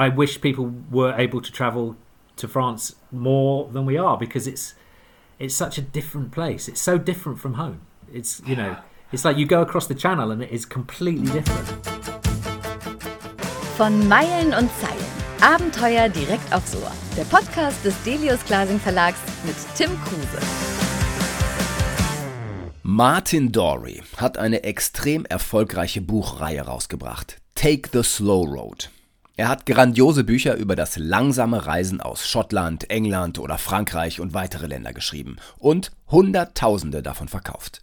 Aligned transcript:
I 0.00 0.08
wish 0.08 0.40
people 0.40 0.72
were 0.92 1.12
able 1.18 1.40
to 1.40 1.50
travel 1.50 1.96
to 2.36 2.46
France 2.46 2.94
more 3.10 3.68
than 3.72 3.84
we 3.84 3.98
are 3.98 4.16
because 4.16 4.46
it's 4.46 4.74
it's 5.40 5.56
such 5.56 5.76
a 5.76 5.82
different 5.82 6.30
place. 6.30 6.68
It's 6.68 6.80
so 6.80 6.98
different 6.98 7.40
from 7.40 7.54
home. 7.54 7.80
It's 8.12 8.40
you 8.46 8.54
know, 8.54 8.76
it's 9.12 9.24
like 9.24 9.36
you 9.36 9.44
go 9.46 9.60
across 9.60 9.88
the 9.88 9.96
channel 9.96 10.30
and 10.30 10.40
it 10.40 10.52
is 10.52 10.64
completely 10.64 11.26
different. 11.32 11.66
Von 13.76 14.08
Meilen 14.08 14.54
und 14.54 14.70
Zeilen. 14.80 15.04
Abenteuer 15.40 16.08
direkt 16.08 16.52
aufs 16.52 16.76
Ohr. 16.76 16.92
Der 17.16 17.24
Podcast 17.24 17.84
des 17.84 18.00
Delius 18.04 18.44
Klasing 18.44 18.78
Verlags 18.78 19.18
mit 19.44 19.56
Tim 19.76 19.90
Kruse. 20.04 20.38
Martin 22.82 23.50
Dorey 23.50 24.02
hat 24.16 24.38
eine 24.38 24.62
extrem 24.62 25.24
erfolgreiche 25.24 26.00
Buchreihe 26.00 26.62
rausgebracht. 26.62 27.38
Take 27.54 27.90
the 27.92 28.02
Slow 28.02 28.44
Road. 28.44 28.90
Er 29.38 29.48
hat 29.48 29.66
grandiose 29.66 30.24
Bücher 30.24 30.56
über 30.56 30.74
das 30.74 30.96
langsame 30.96 31.64
Reisen 31.64 32.00
aus 32.00 32.28
Schottland, 32.28 32.90
England 32.90 33.38
oder 33.38 33.56
Frankreich 33.56 34.18
und 34.18 34.34
weitere 34.34 34.66
Länder 34.66 34.92
geschrieben 34.92 35.36
und 35.58 35.92
Hunderttausende 36.08 37.04
davon 37.04 37.28
verkauft. 37.28 37.80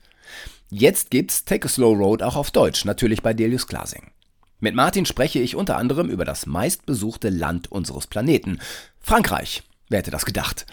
Jetzt 0.70 1.12
gibt's 1.12 1.46
Take 1.46 1.68
a 1.68 1.70
Slow 1.70 1.96
Road 1.96 2.22
auch 2.24 2.36
auf 2.36 2.52
Deutsch, 2.52 2.84
natürlich 2.84 3.22
bei 3.22 3.34
Delius 3.34 3.68
Glasing. 3.68 4.12
Mit 4.60 4.76
Martin 4.76 5.06
spreche 5.06 5.40
ich 5.40 5.56
unter 5.56 5.78
anderem 5.78 6.10
über 6.10 6.26
das 6.26 6.46
meistbesuchte 6.46 7.30
Land 7.30 7.72
unseres 7.72 8.08
Planeten. 8.08 8.60
Frankreich. 9.00 9.64
Wer 9.88 10.00
hätte 10.00 10.12
das 10.12 10.26
gedacht? 10.26 10.66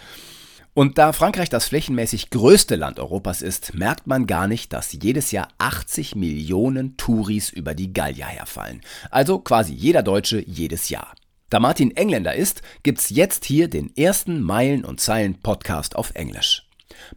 Und 0.75 0.97
da 0.97 1.13
Frankreich 1.13 1.49
das 1.49 1.67
flächenmäßig 1.67 2.31
größte 2.31 2.75
Land 2.75 2.99
Europas 2.99 3.43
ist, 3.43 3.75
merkt 3.75 4.07
man 4.07 4.25
gar 4.25 4.47
nicht, 4.47 4.73
dass 4.73 4.91
jedes 4.91 5.31
Jahr 5.31 5.49
80 5.59 6.15
Millionen 6.15 6.97
Touris 6.97 7.51
über 7.51 7.75
die 7.75 7.93
Gallier 7.93 8.25
herfallen. 8.25 8.81
Also 9.11 9.37
quasi 9.37 9.71
jeder 9.73 10.01
Deutsche 10.01 10.43
jedes 10.47 10.89
Jahr. 10.89 11.13
Da 11.51 11.59
Martin 11.59 11.95
Engländer 11.95 12.33
ist, 12.33 12.63
gibt's 12.81 13.11
jetzt 13.11 13.45
hier 13.45 13.67
den 13.67 13.95
ersten 13.95 14.41
Meilen 14.41 14.83
und 14.83 14.99
Zeilen 14.99 15.39
Podcast 15.41 15.95
auf 15.95 16.09
Englisch. 16.15 16.67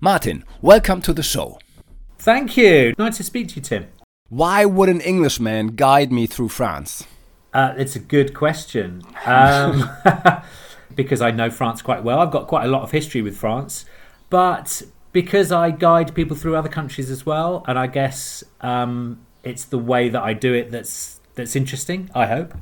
Martin, 0.00 0.45
welcome 0.61 1.00
to 1.00 1.14
the 1.17 1.23
show. 1.23 1.58
Thank 2.23 2.58
you. 2.58 2.92
Nice 2.98 3.17
to 3.17 3.23
speak 3.23 3.48
to 3.48 3.55
you, 3.55 3.62
Tim. 3.62 3.84
Why 4.28 4.67
would 4.67 4.91
an 4.91 5.00
Englishman 5.00 5.77
guide 5.77 6.12
me 6.12 6.28
through 6.28 6.50
France? 6.50 7.06
Uh, 7.55 7.73
it's 7.78 7.97
a 7.97 8.00
good 8.00 8.34
question. 8.34 9.02
Um, 9.25 9.89
because 10.97 11.22
I 11.22 11.30
know 11.30 11.50
France 11.50 11.83
quite 11.83 12.02
well. 12.02 12.19
I've 12.19 12.30
got 12.33 12.48
quite 12.48 12.64
a 12.64 12.69
lot 12.69 12.83
of 12.83 12.91
history 12.91 13.22
with 13.22 13.36
France, 13.36 13.84
but 14.30 14.83
because 15.12 15.52
I 15.52 15.70
guide 15.70 16.14
people 16.14 16.36
through 16.36 16.56
other 16.56 16.69
countries 16.69 17.11
as 17.11 17.25
well, 17.25 17.64
and 17.69 17.78
I 17.78 17.86
guess 17.86 18.42
um, 18.61 19.20
it's 19.44 19.64
the 19.64 19.78
way 19.78 20.08
that 20.08 20.22
I 20.22 20.33
do 20.33 20.52
it 20.52 20.70
that's 20.70 21.20
that's 21.34 21.55
interesting. 21.55 22.11
I 22.14 22.27
hope 22.27 22.55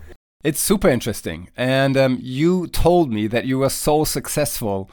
it's 0.42 0.60
super 0.60 0.88
interesting. 0.88 1.48
And 1.56 1.96
um, 1.96 2.18
you 2.20 2.66
told 2.66 3.10
me 3.12 3.26
that 3.28 3.46
you 3.46 3.58
were 3.58 3.70
so 3.70 4.04
successful. 4.04 4.90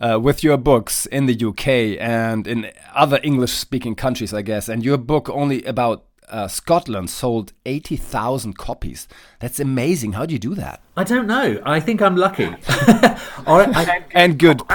Uh, 0.00 0.18
with 0.18 0.42
your 0.42 0.56
books 0.56 1.06
in 1.06 1.26
the 1.26 1.44
UK 1.44 1.96
and 2.00 2.48
in 2.48 2.72
other 2.92 3.20
English 3.22 3.52
speaking 3.52 3.94
countries, 3.94 4.34
I 4.34 4.42
guess, 4.42 4.68
and 4.68 4.84
your 4.84 4.96
book 4.96 5.28
only 5.28 5.62
about 5.62 6.06
uh, 6.32 6.48
Scotland 6.48 7.10
sold 7.10 7.52
80,000 7.66 8.56
copies. 8.56 9.06
That's 9.38 9.60
amazing. 9.60 10.12
How 10.12 10.26
do 10.26 10.32
you 10.32 10.38
do 10.38 10.54
that? 10.54 10.80
I 10.96 11.04
don't 11.04 11.26
know. 11.26 11.60
I 11.64 11.78
think 11.78 12.00
I'm 12.00 12.16
lucky. 12.16 12.54
I, 12.68 14.04
and 14.12 14.38
good. 14.38 14.62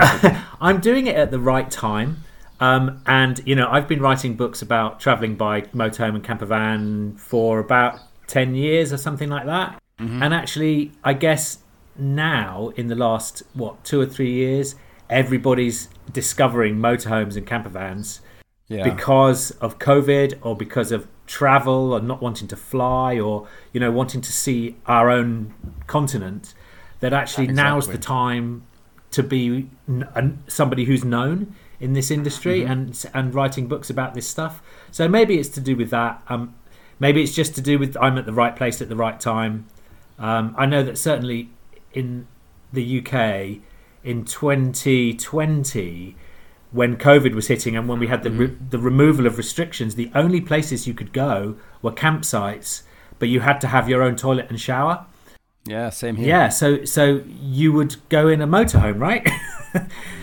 I'm 0.62 0.80
doing 0.80 1.08
it 1.08 1.16
at 1.16 1.32
the 1.32 1.40
right 1.40 1.70
time. 1.70 2.24
Um, 2.60 3.02
and, 3.06 3.42
you 3.46 3.56
know, 3.56 3.68
I've 3.70 3.88
been 3.88 4.02
writing 4.02 4.36
books 4.36 4.62
about 4.62 5.00
traveling 5.00 5.36
by 5.36 5.62
motorhome 5.62 6.16
and 6.16 6.24
camper 6.24 6.46
van 6.46 7.16
for 7.16 7.60
about 7.60 8.00
10 8.28 8.56
years 8.56 8.94
or 8.94 8.98
something 8.98 9.30
like 9.30 9.46
that. 9.46 9.82
Mm-hmm. 10.00 10.24
And 10.24 10.34
actually, 10.34 10.92
I 11.04 11.14
guess 11.14 11.60
now, 11.98 12.72
in 12.76 12.88
the 12.88 12.96
last, 12.96 13.44
what, 13.54 13.84
two 13.84 14.00
or 14.00 14.06
three 14.06 14.32
years, 14.32 14.76
everybody's 15.10 15.90
discovering 16.12 16.78
motorhomes 16.78 17.36
and 17.36 17.46
camper 17.46 17.70
vans 17.70 18.22
yeah. 18.68 18.84
because 18.84 19.52
of 19.52 19.80
COVID 19.80 20.40
or 20.42 20.56
because 20.56 20.92
of 20.92 21.08
travel 21.28 21.96
and 21.96 22.08
not 22.08 22.22
wanting 22.22 22.48
to 22.48 22.56
fly 22.56 23.20
or 23.20 23.48
you 23.74 23.80
know 23.80 23.92
wanting 23.92 24.22
to 24.22 24.32
see 24.32 24.76
our 24.86 25.12
own 25.12 25.54
continent 25.86 26.54
that 27.02 27.14
actually 27.14 27.44
exactly. 27.44 27.64
now's 27.64 27.88
the 27.88 27.98
time 27.98 28.64
to 29.12 29.22
be 29.22 29.70
n- 29.88 30.42
somebody 30.48 30.86
who's 30.86 31.04
known 31.04 31.54
in 31.80 31.94
this 31.94 32.10
industry 32.10 32.62
mm-hmm. 32.62 32.72
and 32.72 33.06
and 33.14 33.36
writing 33.36 33.68
books 33.68 33.90
about 33.90 34.14
this 34.14 34.26
stuff 34.26 34.62
so 34.90 35.08
maybe 35.08 35.38
it's 35.38 35.50
to 35.50 35.60
do 35.60 35.76
with 35.76 35.90
that 35.90 36.24
um, 36.30 36.56
maybe 37.00 37.22
it's 37.22 37.36
just 37.36 37.54
to 37.54 37.62
do 37.62 37.78
with 37.78 37.96
I'm 37.98 38.18
at 38.18 38.26
the 38.26 38.34
right 38.34 38.56
place 38.56 38.82
at 38.82 38.88
the 38.88 38.96
right 38.96 39.20
time 39.20 39.68
um, 40.18 40.56
I 40.58 40.66
know 40.66 40.82
that 40.82 40.98
certainly 40.98 41.50
in 41.94 42.28
the 42.72 43.00
UK 43.00 43.60
in 44.04 44.24
2020 44.24 46.16
when 46.72 46.98
COVID 46.98 47.34
was 47.34 47.48
hitting 47.48 47.76
and 47.76 47.88
when 47.88 48.00
we 48.00 48.08
had 48.08 48.24
the 48.24 48.30
mm. 48.30 48.40
re- 48.40 48.58
the 48.70 48.80
removal 48.80 49.26
of 49.26 49.38
restrictions, 49.38 49.96
the 49.96 50.12
only 50.14 50.42
places 50.42 50.88
you 50.88 50.94
could 50.94 51.14
go 51.14 51.56
were 51.82 51.92
campsites, 51.92 52.84
but 53.20 53.30
you 53.30 53.42
had 53.42 53.62
to 53.62 53.68
have 53.68 53.88
your 53.88 54.04
own 54.04 54.16
toilet 54.16 54.48
and 54.50 54.60
shower. 54.60 55.06
Yeah, 55.66 55.90
same 55.90 56.16
here. 56.16 56.28
Yeah, 56.28 56.50
so 56.50 56.84
so 56.86 57.24
you 57.28 57.74
would 57.74 57.96
go 58.10 58.28
in 58.28 58.42
a 58.42 58.48
motorhome, 58.48 59.00
right? 59.00 59.28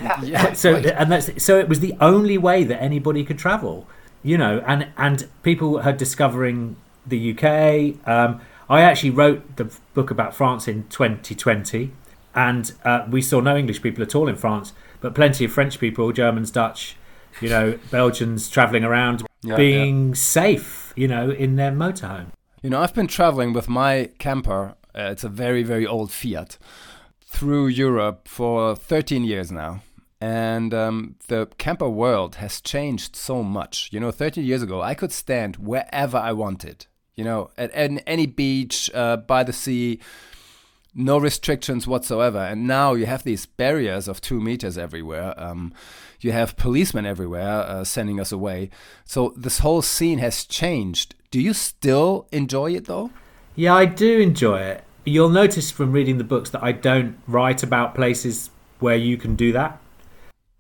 yeah. 0.03 0.23
yeah. 0.23 0.53
So 0.55 0.77
and 0.77 1.11
that's 1.11 1.43
so 1.43 1.59
it 1.59 1.69
was 1.69 1.81
the 1.81 1.95
only 2.01 2.39
way 2.39 2.65
that 2.65 2.83
anybody 2.83 3.25
could 3.25 3.39
travel, 3.39 3.87
you 4.23 4.39
know, 4.39 4.63
and 4.67 4.89
and 4.97 5.29
people 5.43 5.79
are 5.81 5.93
discovering 5.93 6.77
the 7.07 7.33
UK. 7.33 8.07
Um, 8.09 8.41
I 8.69 8.81
actually 8.81 9.11
wrote 9.11 9.57
the 9.57 9.71
book 9.93 10.11
about 10.11 10.35
France 10.35 10.67
in 10.67 10.85
2020, 10.85 11.93
and 12.35 12.73
uh, 12.85 13.07
we 13.11 13.21
saw 13.21 13.41
no 13.41 13.57
English 13.57 13.83
people 13.83 14.03
at 14.03 14.15
all 14.15 14.29
in 14.29 14.37
France 14.37 14.73
but 15.05 15.15
plenty 15.15 15.45
of 15.45 15.53
French 15.53 15.79
people, 15.79 16.11
Germans, 16.13 16.51
Dutch, 16.51 16.97
you 17.43 17.51
know, 17.51 17.79
Belgians 17.91 18.49
traveling 18.49 18.85
around, 18.85 19.23
yeah, 19.43 19.55
being 19.55 20.09
yeah. 20.09 20.15
safe, 20.15 20.95
you 20.97 21.07
know, 21.07 21.31
in 21.31 21.57
their 21.57 21.71
motorhome. 21.71 22.29
You 22.63 22.71
know, 22.71 22.81
I've 22.81 22.95
been 22.95 23.07
traveling 23.07 23.53
with 23.53 23.69
my 23.69 24.13
camper. 24.19 24.77
Uh, 24.95 25.11
it's 25.11 25.23
a 25.23 25.29
very, 25.29 25.63
very 25.63 25.87
old 25.87 26.11
Fiat 26.11 26.57
through 27.21 27.67
Europe 27.67 28.29
for 28.29 28.75
13 28.75 29.25
years 29.25 29.53
now. 29.53 29.83
And 30.23 30.73
um, 30.73 31.17
the 31.29 31.49
camper 31.59 31.91
world 31.91 32.37
has 32.37 32.63
changed 32.63 33.15
so 33.15 33.43
much. 33.43 33.91
You 33.93 34.01
know, 34.01 34.11
13 34.11 34.43
years 34.43 34.63
ago, 34.63 34.81
I 34.81 34.95
could 34.95 35.13
stand 35.13 35.57
wherever 35.57 36.17
I 36.17 36.33
wanted. 36.33 36.87
You 37.15 37.25
know, 37.25 37.51
at, 37.59 37.71
at 37.73 38.03
any 38.07 38.25
beach, 38.25 38.91
uh, 38.95 39.19
by 39.19 39.45
the 39.45 39.53
sea, 39.53 40.01
no 40.95 41.19
restrictions 41.19 41.87
whatsoever. 41.87 42.39
And 42.39 42.67
now 42.67 42.95
you 42.95 43.07
have 43.07 43.25
these 43.25 43.47
barriers 43.47 44.09
of 44.09 44.21
two 44.21 44.41
meters 44.41 44.79
everywhere. 44.79 45.35
Um, 45.37 45.73
you 46.21 46.33
have 46.33 46.57
policemen 46.57 47.05
everywhere 47.05 47.65
uh, 47.67 47.85
sending 47.85 48.21
us 48.21 48.33
away. 48.33 48.71
So 49.05 49.35
this 49.37 49.59
whole 49.59 49.83
scene 49.83 50.19
has 50.19 50.45
changed. 50.45 51.15
Do 51.31 51.41
you 51.41 51.53
still 51.53 52.27
enjoy 52.33 52.75
it 52.75 52.87
though? 52.87 53.11
Yeah, 53.57 53.75
I 53.75 53.85
do 53.87 54.21
enjoy 54.21 54.61
it. 54.61 54.85
You'll 55.05 55.29
notice 55.29 55.71
from 55.71 55.93
reading 55.93 56.19
the 56.19 56.25
books 56.25 56.51
that 56.51 56.63
I 56.63 56.73
don't 56.73 57.19
write 57.27 57.63
about 57.63 57.95
places 57.95 58.51
where 58.81 58.97
you 58.97 59.17
can 59.17 59.37
do 59.37 59.53
that 59.53 59.81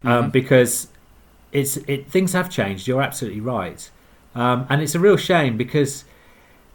um, 0.02 0.24
mm-hmm. 0.24 0.30
because 0.30 0.88
it's 1.52 1.76
it 1.88 2.08
things 2.08 2.32
have 2.32 2.50
changed. 2.50 2.86
You're 2.86 3.02
absolutely 3.02 3.40
right, 3.40 3.90
um, 4.34 4.66
and 4.68 4.82
it's 4.82 4.94
a 4.94 5.00
real 5.00 5.16
shame 5.16 5.56
because 5.56 6.04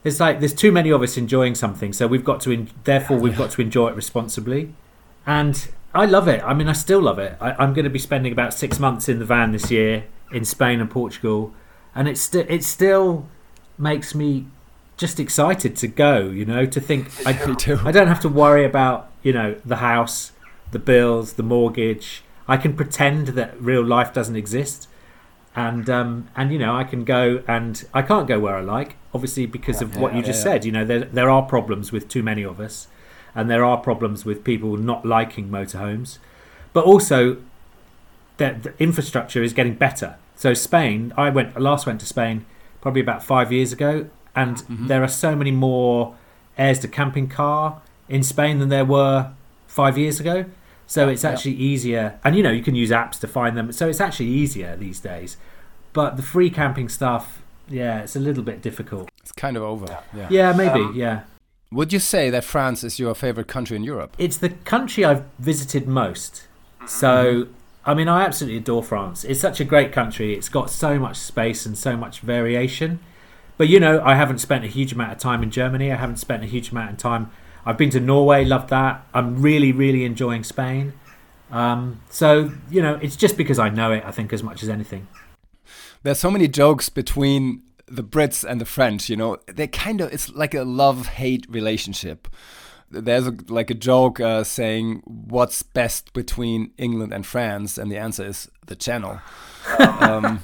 it's 0.04 0.20
like 0.20 0.40
there's 0.40 0.54
too 0.54 0.72
many 0.72 0.90
of 0.92 1.02
us 1.02 1.18
enjoying 1.18 1.56
something, 1.56 1.92
so 1.94 2.08
we've 2.08 2.24
got 2.24 2.42
to. 2.42 2.52
En- 2.52 2.70
therefore, 2.84 3.18
we've 3.18 3.38
got 3.38 3.52
to 3.52 3.62
enjoy 3.62 3.90
it 3.90 3.96
responsibly. 3.96 4.74
And 5.26 5.68
I 5.94 6.06
love 6.06 6.28
it. 6.28 6.42
I 6.44 6.54
mean, 6.54 6.70
I 6.70 6.74
still 6.74 7.02
love 7.02 7.20
it. 7.20 7.36
I, 7.42 7.62
am 7.64 7.74
going 7.74 7.84
to 7.84 7.90
be 7.90 8.00
spending 8.00 8.32
about 8.32 8.54
six 8.54 8.80
months 8.80 9.10
in 9.10 9.20
the 9.20 9.26
van 9.26 9.52
this 9.52 9.70
year 9.70 10.06
in 10.32 10.46
Spain 10.46 10.80
and 10.80 10.90
Portugal, 10.90 11.54
and 11.94 12.08
it 12.08 12.18
still 12.18 12.46
it 12.48 12.64
still 12.64 13.28
makes 13.78 14.16
me 14.16 14.48
just 14.98 15.20
excited 15.20 15.76
to 15.78 15.88
go. 15.88 16.30
You 16.30 16.46
know, 16.46 16.66
to 16.66 16.80
think 16.80 17.12
I, 17.26 17.32
I 17.32 17.92
don't 17.92 18.08
have 18.08 18.22
to 18.22 18.30
worry 18.30 18.64
about 18.64 19.12
you 19.22 19.34
know 19.34 19.56
the 19.66 19.78
house, 19.78 20.32
the 20.72 20.80
bills, 20.80 21.34
the 21.34 21.44
mortgage. 21.44 22.24
I 22.48 22.58
can 22.58 22.76
pretend 22.76 23.28
that 23.28 23.62
real 23.62 23.84
life 23.86 24.12
doesn't 24.12 24.36
exist 24.36 24.89
and 25.60 25.90
um, 25.90 26.30
and 26.38 26.54
you 26.54 26.58
know 26.58 26.74
I 26.74 26.86
can 26.86 27.04
go 27.04 27.44
and 27.46 27.86
I 27.94 28.02
can't 28.02 28.28
go 28.28 28.40
where 28.40 28.56
I 28.56 28.62
like, 28.62 28.96
obviously 29.14 29.46
because 29.46 29.82
of 29.82 29.98
what 29.98 30.16
you 30.16 30.22
just 30.22 30.40
yeah, 30.40 30.54
said. 30.54 30.66
You 30.66 30.72
know 30.72 30.86
there 30.86 31.02
there 31.02 31.30
are 31.30 31.42
problems 31.42 31.92
with 31.92 32.08
too 32.08 32.24
many 32.24 32.44
of 32.44 32.62
us, 32.62 32.88
and 33.36 33.50
there 33.50 33.66
are 33.66 33.78
problems 33.78 34.24
with 34.24 34.46
people 34.46 34.78
not 34.78 35.06
liking 35.06 35.50
motorhomes, 35.50 36.18
but 36.72 36.86
also 36.86 37.38
that 38.38 38.64
the 38.64 38.74
infrastructure 38.80 39.44
is 39.44 39.52
getting 39.52 39.74
better. 39.74 40.16
So 40.38 40.54
Spain, 40.54 41.12
I 41.18 41.30
went 41.30 41.60
last 41.60 41.86
went 41.86 42.00
to 42.00 42.06
Spain 42.06 42.46
probably 42.80 43.02
about 43.02 43.22
five 43.22 43.52
years 43.52 43.74
ago, 43.74 44.10
and 44.34 44.56
mm-hmm. 44.56 44.88
there 44.88 45.04
are 45.04 45.10
so 45.10 45.36
many 45.36 45.52
more 45.52 46.16
aires 46.58 46.80
de 46.80 46.88
camping 46.88 47.28
car 47.28 47.82
in 48.08 48.24
Spain 48.24 48.60
than 48.60 48.70
there 48.70 48.86
were 48.86 49.34
five 49.68 49.98
years 49.98 50.22
ago. 50.22 50.46
So 50.90 51.08
it's 51.08 51.24
actually 51.24 51.54
easier, 51.54 52.20
and 52.24 52.36
you 52.36 52.42
know 52.42 52.50
you 52.50 52.64
can 52.64 52.74
use 52.74 52.90
apps 52.90 53.20
to 53.20 53.28
find 53.28 53.56
them. 53.56 53.72
So 53.72 53.88
it's 53.88 54.02
actually 54.02 54.30
easier 54.30 54.76
these 54.76 55.00
days. 55.00 55.38
But 55.94 56.18
the 56.18 56.24
free 56.24 56.50
camping 56.50 56.90
stuff, 56.90 57.44
yeah, 57.68 58.00
it's 58.00 58.16
a 58.16 58.20
little 58.20 58.42
bit 58.42 58.64
difficult. 58.64 59.08
It's 59.22 59.32
kind 59.32 59.56
of 59.56 59.62
over. 59.62 60.00
Yeah, 60.18 60.28
yeah 60.32 60.52
maybe, 60.52 60.80
um, 60.80 60.96
yeah. 60.96 61.22
Would 61.72 61.94
you 61.94 62.00
say 62.00 62.32
that 62.32 62.44
France 62.44 62.84
is 62.84 62.98
your 62.98 63.14
favorite 63.14 63.48
country 63.48 63.78
in 63.78 63.84
Europe? 63.84 64.16
It's 64.18 64.38
the 64.38 64.50
country 64.50 65.06
I've 65.06 65.26
visited 65.38 65.88
most. 65.88 66.48
So, 66.88 67.50
I 67.86 67.94
mean, 67.94 68.08
I 68.08 68.26
absolutely 68.26 68.58
adore 68.58 68.82
France. 68.82 69.24
It's 69.24 69.40
such 69.40 69.60
a 69.60 69.66
great 69.66 69.92
country. 69.92 70.34
It's 70.34 70.50
got 70.50 70.72
so 70.72 70.98
much 70.98 71.18
space 71.18 71.68
and 71.68 71.78
so 71.78 71.96
much 71.96 72.22
variation. 72.22 73.00
But, 73.58 73.68
you 73.68 73.80
know, 73.80 74.02
I 74.04 74.16
haven't 74.16 74.40
spent 74.40 74.66
a 74.66 74.68
huge 74.68 74.94
amount 74.94 75.12
of 75.12 75.20
time 75.20 75.44
in 75.44 75.52
Germany. 75.52 75.92
I 75.92 75.98
haven't 75.98 76.18
spent 76.18 76.44
a 76.44 76.48
huge 76.48 76.72
amount 76.72 76.92
of 76.94 76.98
time. 76.98 77.30
I've 77.70 77.78
been 77.78 77.92
to 77.92 78.00
Norway, 78.00 78.46
loved 78.46 78.72
that. 78.72 79.06
I'm 79.14 79.44
really, 79.44 79.72
really 79.72 80.04
enjoying 80.04 80.44
Spain. 80.44 80.94
Um, 81.52 82.02
so, 82.10 82.52
you 82.72 82.82
know, 82.82 82.98
it's 83.00 83.16
just 83.16 83.38
because 83.38 83.60
I 83.60 83.70
know 83.70 83.92
it, 83.92 84.04
I 84.04 84.10
think, 84.10 84.34
as 84.34 84.42
much 84.42 84.64
as 84.64 84.70
anything. 84.70 85.08
There's 86.02 86.18
so 86.18 86.32
many 86.32 86.48
jokes 86.48 86.90
between 86.90 87.62
the 87.88 88.04
Brits 88.04 88.44
and 88.44 88.60
the 88.60 88.66
French, 88.66 89.08
you 89.08 89.16
know, 89.16 89.38
they 89.46 89.68
kind 89.68 90.02
of, 90.02 90.12
it's 90.12 90.30
like 90.30 90.56
a 90.56 90.64
love 90.64 91.06
hate 91.06 91.46
relationship. 91.48 92.28
There's 92.90 93.28
a, 93.28 93.36
like 93.50 93.70
a 93.70 93.76
joke 93.76 94.20
uh, 94.20 94.44
saying, 94.44 95.04
What's 95.06 95.62
best 95.62 96.12
between 96.14 96.72
England 96.80 97.14
and 97.14 97.24
France? 97.24 97.78
And 97.78 97.92
the 97.92 97.98
answer 97.98 98.26
is 98.26 98.50
the 98.66 98.76
channel. 98.76 99.22
um, 99.78 100.44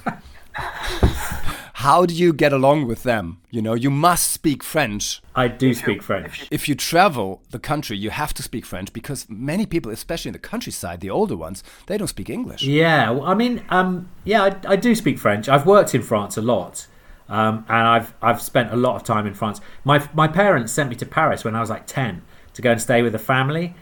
how 1.80 2.06
do 2.06 2.14
you 2.14 2.32
get 2.32 2.54
along 2.54 2.86
with 2.86 3.02
them? 3.02 3.38
You 3.50 3.60
know, 3.60 3.74
you 3.74 3.90
must 3.90 4.30
speak 4.32 4.62
French. 4.62 5.20
I 5.34 5.48
do 5.48 5.74
speak 5.74 6.02
French. 6.02 6.48
If 6.50 6.70
you 6.70 6.74
travel 6.74 7.42
the 7.50 7.58
country, 7.58 7.98
you 7.98 8.08
have 8.08 8.32
to 8.34 8.42
speak 8.42 8.64
French 8.64 8.94
because 8.94 9.26
many 9.28 9.66
people, 9.66 9.92
especially 9.92 10.30
in 10.30 10.32
the 10.32 10.38
countryside, 10.38 11.00
the 11.00 11.10
older 11.10 11.36
ones, 11.36 11.62
they 11.86 11.98
don't 11.98 12.06
speak 12.06 12.30
English. 12.30 12.62
Yeah, 12.62 13.10
well, 13.10 13.24
I 13.24 13.34
mean, 13.34 13.62
um, 13.68 14.08
yeah, 14.24 14.44
I, 14.44 14.72
I 14.72 14.76
do 14.76 14.94
speak 14.94 15.18
French. 15.18 15.50
I've 15.50 15.66
worked 15.66 15.94
in 15.94 16.00
France 16.00 16.38
a 16.38 16.42
lot. 16.42 16.86
Um, 17.28 17.66
and 17.68 17.86
I've 17.86 18.14
I've 18.22 18.40
spent 18.40 18.72
a 18.72 18.76
lot 18.76 18.96
of 18.96 19.02
time 19.02 19.26
in 19.26 19.34
France. 19.34 19.60
My 19.84 20.08
my 20.14 20.28
parents 20.28 20.72
sent 20.72 20.88
me 20.88 20.96
to 20.96 21.06
Paris 21.06 21.44
when 21.44 21.54
I 21.54 21.60
was 21.60 21.68
like 21.68 21.86
ten 21.86 22.22
to 22.54 22.62
go 22.62 22.70
and 22.70 22.80
stay 22.80 23.02
with 23.02 23.14
a 23.14 23.18
family, 23.18 23.74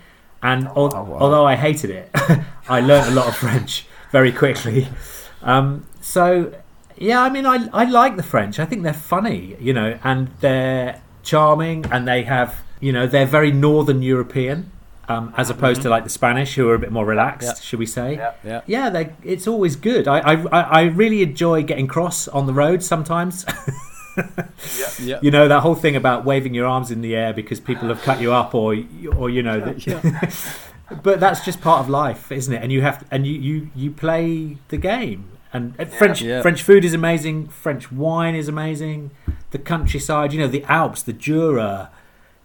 and 0.42 0.66
al- 0.66 0.88
wow. 0.88 1.18
although 1.20 1.44
I 1.44 1.54
hated 1.54 1.90
it, 1.90 2.10
I 2.68 2.80
learned 2.80 3.06
a 3.12 3.14
lot 3.14 3.28
of 3.28 3.36
French 3.36 3.86
very 4.10 4.32
quickly. 4.32 4.88
Um, 5.42 5.86
so 6.00 6.54
yeah, 6.96 7.20
I 7.22 7.28
mean, 7.30 7.46
I 7.46 7.68
I 7.72 7.84
like 7.84 8.16
the 8.16 8.22
French. 8.22 8.58
I 8.58 8.64
think 8.64 8.82
they're 8.82 8.92
funny, 8.92 9.56
you 9.60 9.72
know, 9.72 9.98
and 10.04 10.28
they're 10.40 11.00
charming, 11.22 11.86
and 11.90 12.06
they 12.06 12.22
have 12.24 12.62
you 12.80 12.92
know 12.92 13.06
they're 13.06 13.26
very 13.26 13.50
Northern 13.52 14.02
European. 14.02 14.70
Um, 15.06 15.34
as 15.36 15.50
opposed 15.50 15.82
to 15.82 15.90
like 15.90 16.04
the 16.04 16.08
Spanish, 16.10 16.54
who 16.54 16.66
are 16.70 16.74
a 16.74 16.78
bit 16.78 16.90
more 16.90 17.04
relaxed, 17.04 17.46
Yeah. 17.46 17.54
should 17.60 17.78
we 17.78 17.84
say? 17.84 18.14
Yeah. 18.14 18.32
Yeah. 18.42 18.60
yeah, 18.66 18.88
they, 18.88 19.12
it's 19.22 19.46
always 19.46 19.76
good. 19.76 20.08
I, 20.08 20.18
I 20.20 20.32
I 20.50 20.60
I 20.60 20.82
really 20.84 21.20
enjoy 21.22 21.62
getting 21.62 21.86
cross 21.86 22.26
on 22.28 22.46
the 22.46 22.54
road 22.54 22.82
sometimes. 22.82 23.44
Yeah. 25.02 25.18
you 25.22 25.32
know 25.32 25.48
that 25.48 25.60
whole 25.60 25.74
thing 25.74 25.96
about 25.96 26.24
waving 26.24 26.54
your 26.54 26.66
arms 26.66 26.92
in 26.92 27.00
the 27.00 27.16
air 27.16 27.32
because 27.32 27.58
people 27.58 27.88
have 27.88 28.00
cut 28.02 28.20
you 28.20 28.32
up, 28.32 28.54
or 28.54 28.76
or 29.16 29.28
you 29.28 29.42
know, 29.42 29.58
that, 29.60 30.56
but 31.02 31.18
that's 31.18 31.44
just 31.44 31.60
part 31.60 31.80
of 31.80 31.88
life, 31.90 32.30
isn't 32.30 32.54
it? 32.54 32.62
And 32.62 32.70
you 32.70 32.80
have 32.82 33.00
to, 33.00 33.04
and 33.10 33.26
you 33.26 33.34
you 33.34 33.70
you 33.74 33.90
play 33.90 34.56
the 34.68 34.76
game. 34.76 35.24
And 35.54 35.74
uh, 35.80 35.84
French 35.86 36.20
Yeah. 36.20 36.42
French 36.42 36.62
food 36.62 36.84
is 36.84 36.92
amazing. 36.92 37.48
French 37.48 37.90
wine 37.92 38.34
is 38.34 38.48
amazing. 38.48 39.12
The 39.52 39.58
countryside, 39.58 40.32
you 40.32 40.40
know, 40.40 40.48
the 40.48 40.64
Alps, 40.64 41.02
the 41.02 41.12
Jura. 41.14 41.90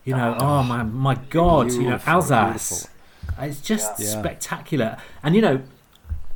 You 0.05 0.15
know, 0.15 0.37
oh, 0.39 0.63
my 0.63 0.83
my 0.83 1.15
God, 1.29 1.71
you 1.71 1.79
know, 1.83 1.97
Beautiful, 1.97 2.13
Alsace. 2.13 2.87
It's 3.39 3.61
just 3.61 3.99
Yeah. 3.99 4.07
spectacular. 4.19 4.97
And 5.23 5.35
you 5.35 5.41
know, 5.41 5.61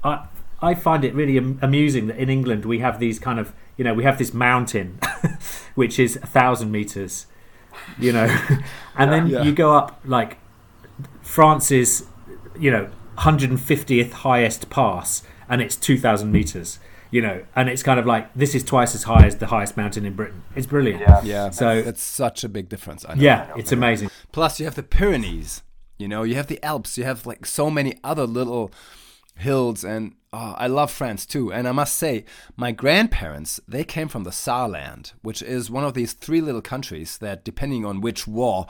I 0.04 0.26
I 0.62 0.74
find 0.76 1.04
it 1.06 1.14
really 1.14 1.38
am- 1.38 1.60
amusing 1.62 2.08
that 2.08 2.18
in 2.18 2.30
England 2.30 2.66
we 2.66 2.80
have 2.80 3.00
these 3.00 3.20
kind 3.20 3.40
of 3.40 3.54
you 3.78 3.84
know 3.84 3.94
we 3.94 4.04
have 4.04 4.18
this 4.18 4.34
mountain 4.34 5.00
which 5.76 6.00
is 6.00 6.16
a 6.18 6.28
thousand 6.28 6.72
meters, 6.72 7.26
you 8.00 8.12
know, 8.14 8.28
and 8.98 9.12
then 9.12 9.28
Yeah. 9.28 9.44
you 9.44 9.52
go 9.54 9.76
up 9.78 10.00
like 10.06 10.38
France's 11.22 12.06
you 12.60 12.72
know 12.72 12.90
150th 13.18 14.12
highest 14.12 14.70
pass 14.70 15.24
and 15.50 15.62
it's 15.62 15.76
2,000 15.76 16.32
meters. 16.32 16.80
You 17.12 17.22
know, 17.22 17.44
and 17.56 17.70
it's 17.70 17.84
kind 17.84 18.00
of 18.00 18.08
like 18.08 18.34
this 18.34 18.56
is 18.56 18.64
twice 18.64 18.96
as 18.96 19.04
high 19.04 19.28
as 19.28 19.38
the 19.38 19.46
highest 19.48 19.78
mountain 19.78 20.04
in 20.04 20.16
Britain. 20.16 20.42
It's 20.56 20.66
brilliant. 20.66 21.02
Yeah. 21.02 21.22
Yeah. 21.24 21.50
So- 21.52 21.70
it's 21.70 22.02
such 22.02 22.44
a 22.44 22.50
big 22.50 22.70
difference. 22.70 23.06
I 23.08 23.14
know. 23.14 23.22
Yeah, 23.22 23.54
it's 23.56 23.72
amazing. 23.72 24.10
Plus, 24.32 24.60
you 24.60 24.66
have 24.66 24.74
the 24.74 24.82
Pyrenees. 24.82 25.62
You 26.00 26.08
know, 26.08 26.24
you 26.24 26.34
have 26.36 26.48
the 26.48 26.62
Alps. 26.64 26.98
You 26.98 27.04
have 27.04 27.28
like 27.28 27.46
so 27.46 27.70
many 27.70 28.00
other 28.04 28.26
little 28.26 28.72
hills, 29.36 29.84
and 29.84 30.16
oh, 30.32 30.56
I 30.58 30.66
love 30.68 30.92
France 30.92 31.26
too. 31.28 31.54
And 31.54 31.68
I 31.68 31.72
must 31.72 31.96
say, 31.98 32.26
my 32.56 32.72
grandparents 32.72 33.60
they 33.68 33.84
came 33.84 34.08
from 34.08 34.24
the 34.24 34.32
Saarland, 34.32 35.14
which 35.22 35.42
is 35.44 35.70
one 35.70 35.84
of 35.84 35.94
these 35.94 36.14
three 36.14 36.42
little 36.42 36.62
countries 36.62 37.18
that, 37.20 37.44
depending 37.46 37.86
on 37.86 38.02
which 38.02 38.28
war 38.28 38.66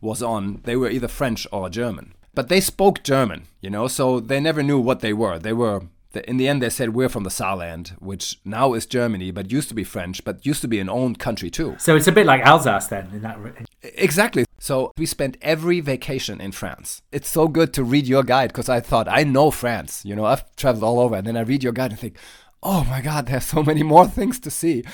was 0.00 0.22
on, 0.22 0.60
they 0.64 0.76
were 0.76 0.88
either 0.90 1.08
French 1.08 1.46
or 1.50 1.68
German. 1.68 2.14
But 2.34 2.48
they 2.48 2.60
spoke 2.60 3.02
German, 3.02 3.48
you 3.60 3.70
know, 3.70 3.88
so 3.88 4.20
they 4.20 4.38
never 4.38 4.62
knew 4.62 4.78
what 4.78 5.00
they 5.00 5.12
were. 5.12 5.38
They 5.38 5.52
were. 5.52 5.82
In 6.26 6.36
the 6.36 6.48
end, 6.48 6.62
they 6.62 6.70
said 6.70 6.94
we're 6.94 7.08
from 7.08 7.24
the 7.24 7.30
Saarland, 7.30 7.90
which 8.00 8.38
now 8.44 8.74
is 8.74 8.86
Germany, 8.86 9.30
but 9.30 9.52
used 9.52 9.68
to 9.68 9.74
be 9.74 9.84
French, 9.84 10.24
but 10.24 10.44
used 10.44 10.60
to 10.62 10.68
be 10.68 10.80
an 10.80 10.88
own 10.88 11.16
country 11.16 11.50
too. 11.50 11.76
So 11.78 11.96
it's 11.96 12.06
a 12.06 12.12
bit 12.12 12.26
like 12.26 12.42
Alsace 12.42 12.86
then 12.88 13.08
in 13.12 13.22
that. 13.22 13.38
Exactly. 13.82 14.44
So 14.58 14.92
we 14.96 15.06
spent 15.06 15.36
every 15.40 15.80
vacation 15.80 16.40
in 16.40 16.52
France. 16.52 17.02
It's 17.12 17.28
so 17.28 17.48
good 17.48 17.72
to 17.74 17.84
read 17.84 18.06
your 18.06 18.22
guide 18.22 18.48
because 18.48 18.68
I 18.68 18.80
thought 18.80 19.08
I 19.08 19.24
know 19.24 19.50
France. 19.50 20.04
You 20.04 20.16
know, 20.16 20.24
I've 20.24 20.44
traveled 20.56 20.84
all 20.84 21.00
over, 21.00 21.16
and 21.16 21.26
then 21.26 21.36
I 21.36 21.42
read 21.42 21.62
your 21.62 21.72
guide 21.72 21.92
and 21.92 22.00
think, 22.00 22.16
oh 22.62 22.84
my 22.84 23.00
God, 23.00 23.26
there's 23.26 23.44
so 23.44 23.62
many 23.62 23.82
more 23.82 24.06
things 24.18 24.38
to 24.40 24.50
see. 24.50 24.84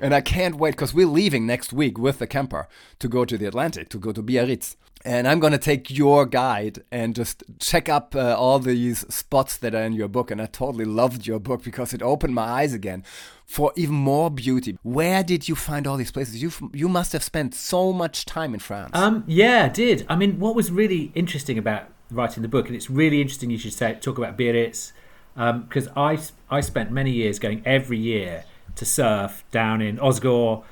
And 0.00 0.14
I 0.14 0.20
can't 0.20 0.56
wait 0.56 0.72
because 0.72 0.92
we're 0.94 1.06
leaving 1.06 1.46
next 1.46 1.72
week 1.72 1.98
with 1.98 2.18
the 2.18 2.26
camper 2.26 2.68
to 2.98 3.08
go 3.08 3.24
to 3.24 3.38
the 3.38 3.46
Atlantic, 3.46 3.88
to 3.90 3.98
go 3.98 4.12
to 4.12 4.22
Biarritz. 4.22 4.76
And 5.04 5.28
I'm 5.28 5.38
going 5.38 5.52
to 5.52 5.58
take 5.58 5.90
your 5.90 6.24
guide 6.24 6.82
and 6.90 7.14
just 7.14 7.42
check 7.58 7.90
up 7.90 8.14
uh, 8.14 8.34
all 8.38 8.58
these 8.58 9.00
spots 9.14 9.58
that 9.58 9.74
are 9.74 9.82
in 9.82 9.92
your 9.92 10.08
book. 10.08 10.30
And 10.30 10.40
I 10.40 10.46
totally 10.46 10.86
loved 10.86 11.26
your 11.26 11.38
book 11.38 11.62
because 11.62 11.92
it 11.92 12.00
opened 12.00 12.34
my 12.34 12.44
eyes 12.44 12.72
again 12.72 13.04
for 13.44 13.72
even 13.76 13.94
more 13.94 14.30
beauty. 14.30 14.78
Where 14.82 15.22
did 15.22 15.48
you 15.48 15.54
find 15.54 15.86
all 15.86 15.96
these 15.96 16.10
places? 16.10 16.42
You 16.42 16.50
you 16.72 16.88
must 16.88 17.12
have 17.12 17.22
spent 17.22 17.54
so 17.54 17.92
much 17.92 18.24
time 18.24 18.54
in 18.54 18.60
France. 18.60 18.92
Um, 18.94 19.24
yeah, 19.26 19.66
I 19.66 19.68
did. 19.68 20.06
I 20.08 20.16
mean, 20.16 20.38
what 20.38 20.54
was 20.54 20.70
really 20.70 21.12
interesting 21.14 21.58
about 21.58 21.88
writing 22.10 22.42
the 22.42 22.48
book, 22.48 22.66
and 22.66 22.76
it's 22.76 22.88
really 22.90 23.20
interesting 23.20 23.50
you 23.50 23.58
should 23.58 23.74
say 23.74 23.98
talk 24.00 24.18
about 24.18 24.38
Biarritz, 24.38 24.92
because 25.34 25.88
I 25.96 26.18
I 26.50 26.60
spent 26.60 26.90
many 26.90 27.10
years 27.10 27.38
going 27.38 27.62
every 27.66 27.98
year 27.98 28.44
to 28.76 28.84
surf 28.84 29.44
down 29.50 29.80
in 29.80 29.98
Hossegor. 29.98 30.64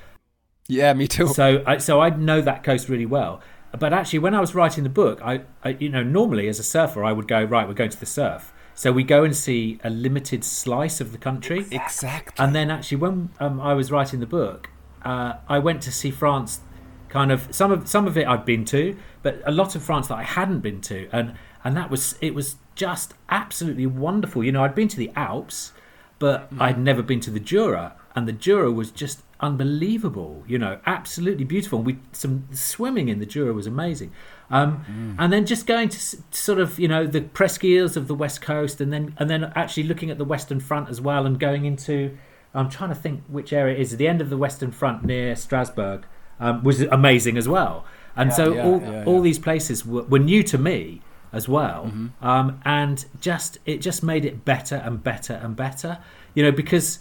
yeah, 0.67 0.93
me 0.93 1.07
too. 1.07 1.27
So 1.27 1.63
I 1.65 1.77
so 1.77 2.01
I 2.01 2.09
know 2.09 2.41
that 2.41 2.63
coast 2.63 2.89
really 2.89 3.05
well. 3.05 3.41
But 3.77 3.91
actually, 3.91 4.19
when 4.19 4.35
I 4.35 4.39
was 4.39 4.53
writing 4.53 4.83
the 4.83 4.89
book, 4.89 5.19
I, 5.23 5.41
I 5.63 5.69
you 5.79 5.89
know 5.89 6.03
normally 6.03 6.47
as 6.47 6.59
a 6.59 6.63
surfer 6.63 7.03
I 7.03 7.11
would 7.11 7.27
go 7.27 7.43
right, 7.43 7.67
we're 7.67 7.73
going 7.73 7.89
to 7.89 7.99
the 7.99 8.05
surf. 8.05 8.53
So 8.75 8.91
we 8.91 9.03
go 9.03 9.23
and 9.23 9.35
see 9.35 9.79
a 9.83 9.89
limited 9.89 10.43
slice 10.43 10.99
of 10.99 11.11
the 11.11 11.17
country. 11.17 11.67
exactly. 11.71 12.43
And 12.43 12.55
then 12.55 12.71
actually, 12.71 12.97
when 12.97 13.29
um, 13.39 13.61
I 13.61 13.73
was 13.73 13.91
writing 13.91 14.19
the 14.19 14.25
book, 14.25 14.69
uh, 15.03 15.33
I 15.47 15.59
went 15.59 15.81
to 15.83 15.91
see 15.91 16.11
France. 16.11 16.61
Kind 17.09 17.31
of 17.31 17.47
some 17.53 17.71
of 17.71 17.87
some 17.87 18.07
of 18.07 18.17
it 18.17 18.27
I'd 18.27 18.45
been 18.45 18.65
to, 18.65 18.97
but 19.21 19.39
a 19.45 19.51
lot 19.51 19.75
of 19.75 19.83
France 19.83 20.07
that 20.07 20.17
I 20.17 20.23
hadn't 20.23 20.61
been 20.61 20.81
to, 20.81 21.07
and 21.11 21.35
and 21.63 21.77
that 21.77 21.91
was 21.91 22.15
it 22.21 22.33
was 22.33 22.55
just 22.73 23.13
absolutely 23.29 23.85
wonderful. 23.85 24.43
You 24.43 24.51
know, 24.51 24.63
I'd 24.63 24.73
been 24.73 24.87
to 24.87 24.97
the 24.97 25.11
Alps, 25.15 25.73
but 26.17 26.49
I'd 26.59 26.79
never 26.79 27.03
been 27.03 27.19
to 27.19 27.29
the 27.29 27.39
Jura, 27.39 27.93
and 28.15 28.27
the 28.27 28.31
Jura 28.33 28.71
was 28.71 28.91
just 28.91 29.23
unbelievable. 29.39 30.43
You 30.47 30.57
know, 30.57 30.79
absolutely 30.85 31.45
beautiful. 31.45 31.81
We 31.81 31.97
some 32.11 32.47
swimming 32.51 33.07
in 33.09 33.19
the 33.19 33.25
Jura 33.25 33.53
was 33.53 33.67
amazing. 33.67 34.11
Um, 34.49 35.15
And 35.17 35.31
then 35.33 35.45
just 35.45 35.65
going 35.65 35.89
to 35.89 35.97
s- 35.97 36.15
sort 36.31 36.59
of 36.59 36.77
you 36.79 36.87
know 36.87 37.07
the 37.07 37.21
presqu'îles 37.21 37.95
of 37.97 38.07
the 38.07 38.15
west 38.15 38.41
coast, 38.41 38.81
and 38.81 38.91
then 38.93 39.13
and 39.17 39.29
then 39.29 39.51
actually 39.55 39.83
looking 39.83 40.11
at 40.11 40.17
the 40.17 40.25
Western 40.25 40.59
Front 40.59 40.89
as 40.89 40.99
well, 41.01 41.25
and 41.25 41.39
going 41.39 41.65
into 41.65 42.17
I'm 42.53 42.69
trying 42.69 42.89
to 42.89 42.95
think 42.95 43.23
which 43.27 43.51
area 43.53 43.75
it 43.75 43.81
is. 43.81 43.97
The 43.97 44.07
end 44.07 44.21
of 44.21 44.29
the 44.29 44.37
Western 44.37 44.71
Front 44.71 45.03
near 45.03 45.35
Strasbourg 45.35 46.05
um, 46.39 46.63
was 46.63 46.81
amazing 46.81 47.37
as 47.37 47.47
well. 47.47 47.83
And 48.15 48.31
so 48.31 48.53
Yeah, 48.53 48.63
all 48.65 48.79
yeah, 48.81 49.05
all 49.05 49.21
these 49.21 49.39
places 49.39 49.83
were, 49.85 50.03
were 50.03 50.19
new 50.19 50.43
to 50.43 50.57
me 50.57 51.01
as 51.31 51.47
well, 51.49 51.85
Mm-hmm. 51.87 52.25
um, 52.27 52.59
and 52.63 53.05
just 53.19 53.57
it 53.65 53.81
just 53.81 54.03
made 54.03 54.23
it 54.23 54.45
better 54.45 54.75
and 54.75 55.03
better 55.03 55.33
and 55.43 55.55
better. 55.55 55.97
You 56.35 56.43
know 56.45 56.51
because 56.51 56.99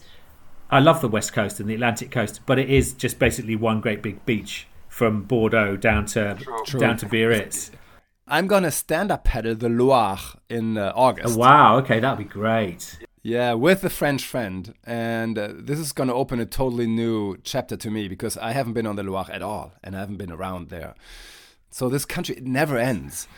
I 0.72 0.78
love 0.78 1.02
the 1.02 1.08
West 1.08 1.34
Coast 1.34 1.60
and 1.60 1.68
the 1.68 1.74
Atlantic 1.74 2.10
Coast, 2.10 2.40
but 2.46 2.58
it 2.58 2.70
is 2.70 2.94
just 2.94 3.18
basically 3.18 3.56
one 3.56 3.82
great 3.82 4.02
big 4.02 4.24
beach 4.24 4.66
from 4.88 5.24
Bordeaux 5.24 5.76
down 5.76 6.06
to 6.06 6.38
True. 6.64 6.80
down 6.80 6.96
to 6.96 7.06
Biarritz. 7.06 7.70
I'm 8.26 8.46
gonna 8.46 8.70
stand 8.70 9.10
up 9.10 9.22
paddle 9.22 9.54
the 9.54 9.68
Loire 9.68 10.18
in 10.48 10.78
uh, 10.78 10.90
August. 10.96 11.36
Oh, 11.36 11.38
wow, 11.38 11.76
okay, 11.80 12.00
that'd 12.00 12.16
be 12.16 12.24
great. 12.24 12.98
Yeah, 13.22 13.52
with 13.52 13.84
a 13.84 13.90
French 13.90 14.24
friend, 14.24 14.72
and 14.84 15.38
uh, 15.38 15.50
this 15.54 15.78
is 15.78 15.92
gonna 15.92 16.14
open 16.14 16.40
a 16.40 16.46
totally 16.46 16.86
new 16.86 17.36
chapter 17.44 17.76
to 17.76 17.90
me 17.90 18.08
because 18.08 18.38
I 18.38 18.52
haven't 18.52 18.72
been 18.72 18.86
on 18.86 18.96
the 18.96 19.02
Loire 19.02 19.30
at 19.30 19.42
all, 19.42 19.74
and 19.84 19.94
I 19.94 20.00
haven't 20.00 20.16
been 20.16 20.32
around 20.32 20.70
there. 20.70 20.94
So 21.68 21.90
this 21.90 22.06
country 22.06 22.36
it 22.36 22.46
never 22.46 22.78
ends. 22.78 23.28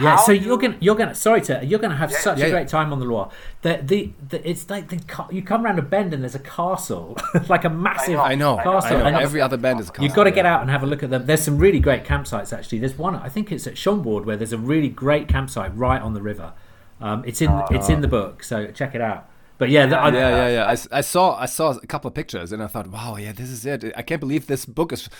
Yeah, 0.00 0.16
so 0.16 0.32
you- 0.32 0.46
you're 0.46 0.58
gonna 0.58 0.76
you're 0.80 0.94
gonna 0.94 1.14
sorry 1.14 1.40
to 1.42 1.64
you're 1.64 1.78
gonna 1.78 1.96
have 1.96 2.10
Yeah. 2.10 2.18
such 2.18 2.38
Yeah, 2.38 2.44
a 2.44 2.48
yeah. 2.48 2.54
great 2.54 2.68
time 2.68 2.92
on 2.92 2.98
the 3.00 3.04
Loire. 3.06 3.30
The 3.62 3.80
the, 3.82 4.10
the 4.28 4.48
it's 4.48 4.68
like 4.70 4.88
the 4.88 5.00
you 5.30 5.42
come 5.42 5.64
around 5.64 5.78
a 5.78 5.82
bend 5.82 6.12
and 6.14 6.22
there's 6.22 6.34
a 6.34 6.38
castle, 6.40 7.16
like 7.48 7.64
a 7.64 7.70
massive 7.88 8.18
I 8.18 8.34
know. 8.34 8.56
castle. 8.56 8.96
I 8.96 9.00
know. 9.00 9.06
and 9.06 9.16
Every 9.16 9.40
other 9.40 9.56
band 9.56 9.80
is 9.80 9.90
a 9.90 10.02
You've 10.02 10.14
got 10.14 10.24
to 10.24 10.30
get 10.30 10.46
out 10.46 10.60
and 10.62 10.70
have 10.70 10.82
a 10.82 10.86
look 10.86 11.02
at 11.02 11.10
them. 11.10 11.26
There's 11.26 11.42
some 11.42 11.58
really 11.58 11.80
great 11.80 12.04
campsites 12.04 12.52
actually. 12.56 12.78
There's 12.78 12.98
one 12.98 13.14
I 13.16 13.28
think 13.28 13.52
it's 13.52 13.66
at 13.66 13.74
Schomburg 13.74 14.24
where 14.24 14.36
there's 14.36 14.52
a 14.52 14.58
really 14.58 14.88
great 14.88 15.28
campsite 15.28 15.76
right 15.76 16.00
on 16.00 16.14
the 16.14 16.22
river. 16.22 16.52
Um, 17.00 17.22
it's 17.26 17.40
in 17.40 17.50
it's 17.70 17.88
in 17.88 18.02
the 18.02 18.08
book, 18.08 18.42
so 18.42 18.66
check 18.72 18.94
it 18.94 19.00
out. 19.00 19.26
But 19.60 19.68
yeah, 19.68 19.84
the, 19.84 19.98
I, 19.98 20.08
Yeah, 20.08 20.30
yeah, 20.30 20.48
yeah. 20.48 20.64
I, 20.64 20.98
I 20.98 21.00
saw 21.02 21.38
I 21.38 21.44
saw 21.44 21.72
a 21.72 21.86
couple 21.86 22.08
of 22.08 22.14
pictures 22.14 22.50
and 22.50 22.62
I 22.62 22.66
thought, 22.66 22.86
wow, 22.86 23.16
yeah, 23.16 23.32
this 23.32 23.50
is 23.50 23.66
it. 23.66 23.92
I 23.94 24.00
can't 24.00 24.18
believe 24.18 24.46
this 24.46 24.64
book 24.64 24.90
is 24.90 25.10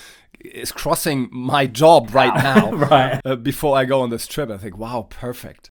is 0.41 0.73
crossing 0.73 1.29
my 1.31 1.67
job 1.67 2.15
right 2.15 2.35
now. 2.43 2.73
Right. 2.91 3.21
Uh, 3.23 3.37
before 3.37 3.77
I 3.77 3.85
go 3.85 4.01
on 4.01 4.09
this 4.09 4.27
trip, 4.27 4.49
I 4.49 4.57
think, 4.57 4.79
wow, 4.79 5.07
perfect. 5.11 5.69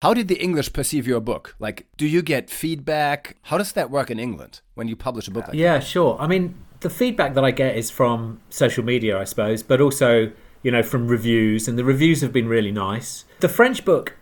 How 0.00 0.14
did 0.14 0.28
the 0.28 0.40
English 0.40 0.72
perceive 0.72 1.08
your 1.08 1.18
book? 1.18 1.56
Like, 1.58 1.88
do 1.96 2.06
you 2.06 2.22
get 2.22 2.50
feedback? 2.50 3.36
How 3.42 3.58
does 3.58 3.72
that 3.72 3.90
work 3.90 4.12
in 4.12 4.20
England 4.20 4.60
when 4.74 4.86
you 4.86 4.94
publish 4.94 5.26
a 5.26 5.32
book 5.32 5.48
like 5.48 5.56
Yeah, 5.56 5.80
sure. 5.80 6.16
I 6.20 6.28
mean, 6.28 6.54
the 6.80 6.90
feedback 6.90 7.34
that 7.34 7.44
I 7.44 7.50
get 7.50 7.76
is 7.76 7.90
from 7.90 8.40
social 8.48 8.84
media, 8.84 9.18
I 9.18 9.24
suppose, 9.24 9.64
but 9.64 9.80
also, 9.80 10.30
you 10.62 10.70
know, 10.70 10.84
from 10.84 11.08
reviews, 11.08 11.66
and 11.66 11.76
the 11.76 11.84
reviews 11.84 12.20
have 12.20 12.32
been 12.32 12.46
really 12.46 12.70
nice. 12.70 13.24
The 13.40 13.48
French 13.48 13.84
book, 13.84 14.16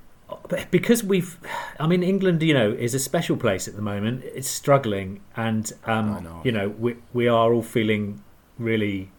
because 0.71 1.03
we've, 1.03 1.39
I 1.79 1.87
mean, 1.87 2.03
England, 2.03 2.43
you 2.43 2.55
know, 2.55 2.71
is 2.71 2.95
a 2.95 2.99
special 2.99 3.37
place 3.37 3.69
at 3.69 3.77
the 3.77 3.83
moment. 3.83 4.25
It's 4.25 4.49
struggling, 4.49 5.21
and 5.37 5.73
um, 5.85 6.23
know. 6.23 6.41
you 6.45 6.53
know, 6.53 6.69
we 6.71 6.97
we 7.12 7.29
are 7.29 7.53
all 7.53 7.62
feeling 7.62 8.23
really, 8.59 9.11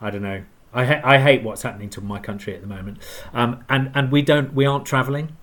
I 0.00 0.10
don't 0.10 0.22
know. 0.22 0.44
I 0.72 0.84
ha- 0.84 1.00
I 1.04 1.18
hate 1.18 1.42
what's 1.42 1.62
happening 1.62 1.90
to 1.90 2.00
my 2.00 2.18
country 2.18 2.54
at 2.54 2.60
the 2.60 2.66
moment, 2.66 2.98
um, 3.32 3.64
and 3.68 3.90
and 3.94 4.12
we 4.12 4.22
don't 4.22 4.54
we 4.54 4.66
aren't 4.66 4.86
travelling. 4.86 5.36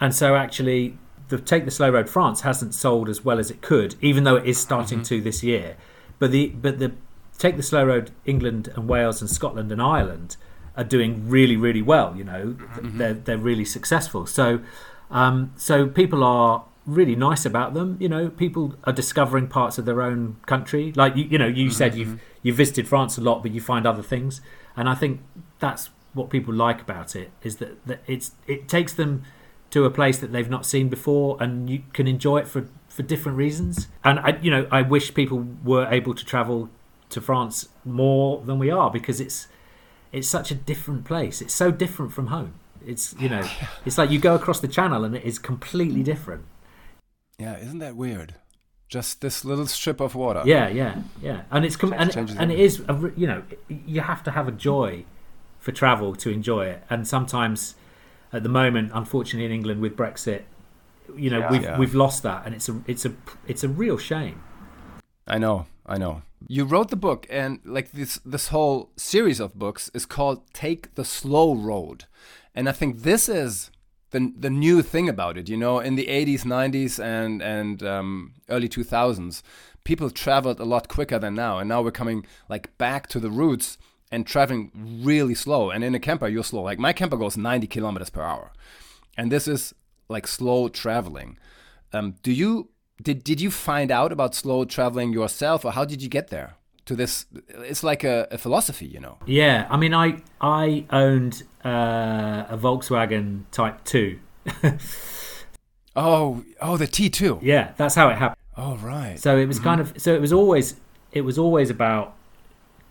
And 0.00 0.14
so 0.14 0.36
actually, 0.36 0.98
the 1.28 1.38
Take 1.38 1.64
the 1.64 1.70
Slow 1.70 1.90
Road 1.90 2.08
France 2.08 2.42
hasn't 2.42 2.74
sold 2.74 3.08
as 3.08 3.24
well 3.24 3.38
as 3.38 3.50
it 3.50 3.62
could, 3.62 3.94
even 4.00 4.24
though 4.24 4.36
it 4.36 4.46
is 4.46 4.58
starting 4.58 5.02
to 5.04 5.20
this 5.20 5.42
year. 5.42 5.76
But 6.18 6.30
the 6.30 6.48
but 6.48 6.78
the 6.78 6.92
Take 7.38 7.56
the 7.56 7.62
Slow 7.62 7.84
Road 7.84 8.12
England 8.24 8.68
and 8.74 8.88
Wales 8.88 9.20
and 9.20 9.30
Scotland 9.30 9.70
and 9.72 9.80
Ireland 9.82 10.36
are 10.76 10.84
doing 10.84 11.28
really 11.28 11.56
really 11.56 11.82
well. 11.82 12.14
You 12.16 12.24
know, 12.24 12.56
they're 12.80 13.14
they're 13.14 13.38
really 13.38 13.64
successful. 13.64 14.26
So 14.26 14.60
um, 15.10 15.52
so 15.56 15.86
people 15.86 16.24
are 16.24 16.64
really 16.84 17.16
nice 17.16 17.44
about 17.44 17.74
them. 17.74 17.96
You 18.00 18.08
know, 18.08 18.28
people 18.28 18.74
are 18.84 18.92
discovering 18.92 19.48
parts 19.48 19.78
of 19.78 19.84
their 19.84 20.02
own 20.02 20.36
country. 20.46 20.92
Like 20.92 21.16
you, 21.16 21.24
you 21.24 21.38
know, 21.38 21.46
you 21.46 21.70
said 21.70 21.94
you've 21.94 22.20
you 22.42 22.52
visited 22.54 22.88
France 22.88 23.18
a 23.18 23.20
lot, 23.20 23.42
but 23.42 23.52
you 23.52 23.60
find 23.60 23.86
other 23.86 24.02
things, 24.02 24.40
and 24.76 24.88
I 24.88 24.94
think 24.94 25.20
that's 25.58 25.90
what 26.14 26.30
people 26.30 26.54
like 26.54 26.80
about 26.80 27.14
it 27.14 27.30
is 27.42 27.56
that, 27.56 27.86
that 27.86 28.00
it's 28.06 28.32
it 28.46 28.68
takes 28.68 28.92
them 28.94 29.22
to 29.70 29.84
a 29.84 29.90
place 29.90 30.18
that 30.18 30.32
they've 30.32 30.48
not 30.48 30.64
seen 30.64 30.88
before, 30.88 31.36
and 31.40 31.68
you 31.68 31.82
can 31.92 32.06
enjoy 32.06 32.38
it 32.38 32.48
for 32.48 32.68
for 32.88 33.02
different 33.02 33.36
reasons. 33.36 33.88
And 34.02 34.18
I, 34.20 34.38
you 34.40 34.50
know, 34.50 34.66
I 34.70 34.82
wish 34.82 35.12
people 35.12 35.46
were 35.62 35.86
able 35.90 36.14
to 36.14 36.24
travel 36.24 36.70
to 37.10 37.20
France 37.20 37.68
more 37.84 38.42
than 38.42 38.58
we 38.58 38.70
are 38.70 38.90
because 38.90 39.20
it's 39.20 39.48
it's 40.16 40.28
such 40.28 40.50
a 40.50 40.54
different 40.54 41.04
place. 41.04 41.42
It's 41.42 41.54
so 41.54 41.70
different 41.70 42.12
from 42.12 42.28
home. 42.28 42.54
It's 42.84 43.14
you 43.18 43.28
know, 43.28 43.46
it's 43.84 43.98
like 43.98 44.10
you 44.10 44.18
go 44.18 44.34
across 44.34 44.60
the 44.60 44.68
channel 44.68 45.04
and 45.04 45.14
it 45.14 45.24
is 45.24 45.38
completely 45.38 46.00
mm. 46.00 46.04
different. 46.04 46.44
Yeah, 47.38 47.58
isn't 47.58 47.80
that 47.80 47.96
weird? 47.96 48.34
Just 48.88 49.20
this 49.20 49.44
little 49.44 49.66
strip 49.66 50.00
of 50.00 50.14
water. 50.14 50.42
Yeah, 50.44 50.68
yeah, 50.68 51.02
yeah. 51.20 51.42
And 51.50 51.64
it's 51.64 51.76
com- 51.76 51.92
and, 51.92 52.16
and 52.16 52.50
it 52.52 52.58
is 52.58 52.80
a, 52.88 53.12
you 53.16 53.26
know 53.26 53.42
you 53.68 54.00
have 54.00 54.22
to 54.24 54.30
have 54.30 54.48
a 54.48 54.52
joy 54.52 55.04
for 55.58 55.72
travel 55.72 56.14
to 56.14 56.30
enjoy 56.30 56.66
it. 56.66 56.82
And 56.88 57.06
sometimes 57.06 57.74
at 58.32 58.42
the 58.42 58.48
moment, 58.48 58.92
unfortunately, 58.94 59.44
in 59.44 59.52
England 59.52 59.80
with 59.80 59.96
Brexit, 59.96 60.42
you 61.14 61.28
know 61.28 61.40
Yeah. 61.40 61.50
we've 61.50 61.62
Yeah. 61.62 61.78
we've 61.78 61.94
lost 61.94 62.22
that, 62.22 62.46
and 62.46 62.54
it's 62.54 62.68
a 62.68 62.80
it's 62.86 63.04
a 63.04 63.12
it's 63.46 63.64
a 63.64 63.68
real 63.68 63.98
shame. 63.98 64.40
I 65.26 65.38
know, 65.38 65.66
I 65.86 65.98
know. 65.98 66.22
You 66.48 66.64
wrote 66.64 66.90
the 66.90 66.96
book, 66.96 67.26
and 67.30 67.60
like 67.64 67.92
this, 67.92 68.18
this 68.24 68.48
whole 68.48 68.90
series 68.96 69.40
of 69.40 69.54
books 69.54 69.90
is 69.94 70.04
called 70.04 70.42
"Take 70.52 70.94
the 70.94 71.04
Slow 71.04 71.54
Road," 71.54 72.04
and 72.54 72.68
I 72.68 72.72
think 72.72 73.02
this 73.02 73.28
is 73.28 73.70
the 74.10 74.32
the 74.36 74.50
new 74.50 74.82
thing 74.82 75.08
about 75.08 75.38
it. 75.38 75.48
You 75.48 75.56
know, 75.56 75.78
in 75.78 75.94
the 75.94 76.06
'80s, 76.06 76.42
'90s, 76.42 77.02
and 77.02 77.40
and 77.40 77.82
um, 77.82 78.34
early 78.48 78.68
2000s, 78.68 79.42
people 79.84 80.10
traveled 80.10 80.60
a 80.60 80.64
lot 80.64 80.88
quicker 80.88 81.18
than 81.18 81.34
now, 81.34 81.58
and 81.58 81.68
now 81.68 81.82
we're 81.82 81.92
coming 81.92 82.26
like 82.48 82.76
back 82.78 83.06
to 83.08 83.20
the 83.20 83.30
roots 83.30 83.78
and 84.10 84.26
traveling 84.26 84.70
really 85.04 85.34
slow. 85.34 85.70
And 85.70 85.82
in 85.82 85.94
a 85.94 86.00
camper, 86.00 86.28
you're 86.28 86.44
slow. 86.44 86.62
Like 86.62 86.78
my 86.78 86.92
camper 86.92 87.16
goes 87.16 87.36
90 87.36 87.66
kilometers 87.68 88.10
per 88.10 88.22
hour, 88.22 88.52
and 89.16 89.30
this 89.30 89.48
is 89.48 89.74
like 90.08 90.26
slow 90.26 90.68
traveling. 90.68 91.38
Um, 91.92 92.16
do 92.22 92.32
you 92.32 92.70
did 93.02 93.24
did 93.24 93.40
you 93.40 93.50
find 93.50 93.90
out 93.90 94.12
about 94.12 94.34
slow 94.34 94.64
traveling 94.64 95.12
yourself, 95.12 95.64
or 95.64 95.72
how 95.72 95.84
did 95.84 96.02
you 96.02 96.08
get 96.08 96.28
there 96.28 96.54
to 96.86 96.94
this? 96.96 97.26
It's 97.48 97.82
like 97.82 98.04
a, 98.04 98.26
a 98.30 98.38
philosophy, 98.38 98.86
you 98.86 99.00
know. 99.00 99.18
Yeah, 99.26 99.66
I 99.70 99.76
mean, 99.76 99.94
I 99.94 100.22
I 100.40 100.84
owned 100.90 101.42
uh, 101.64 102.44
a 102.48 102.58
Volkswagen 102.58 103.44
Type 103.50 103.84
Two. 103.84 104.18
Oh, 105.98 106.44
oh, 106.60 106.76
the 106.76 106.86
T 106.86 107.08
two. 107.08 107.38
Yeah, 107.42 107.72
that's 107.76 107.94
how 107.94 108.10
it 108.10 108.16
happened. 108.16 108.36
Oh, 108.56 108.76
right. 108.76 109.18
So 109.18 109.38
it 109.38 109.46
was 109.46 109.58
kind 109.58 109.80
of 109.80 109.94
so 109.96 110.14
it 110.14 110.20
was 110.20 110.32
always 110.32 110.76
it 111.12 111.22
was 111.22 111.38
always 111.38 111.70
about 111.70 112.14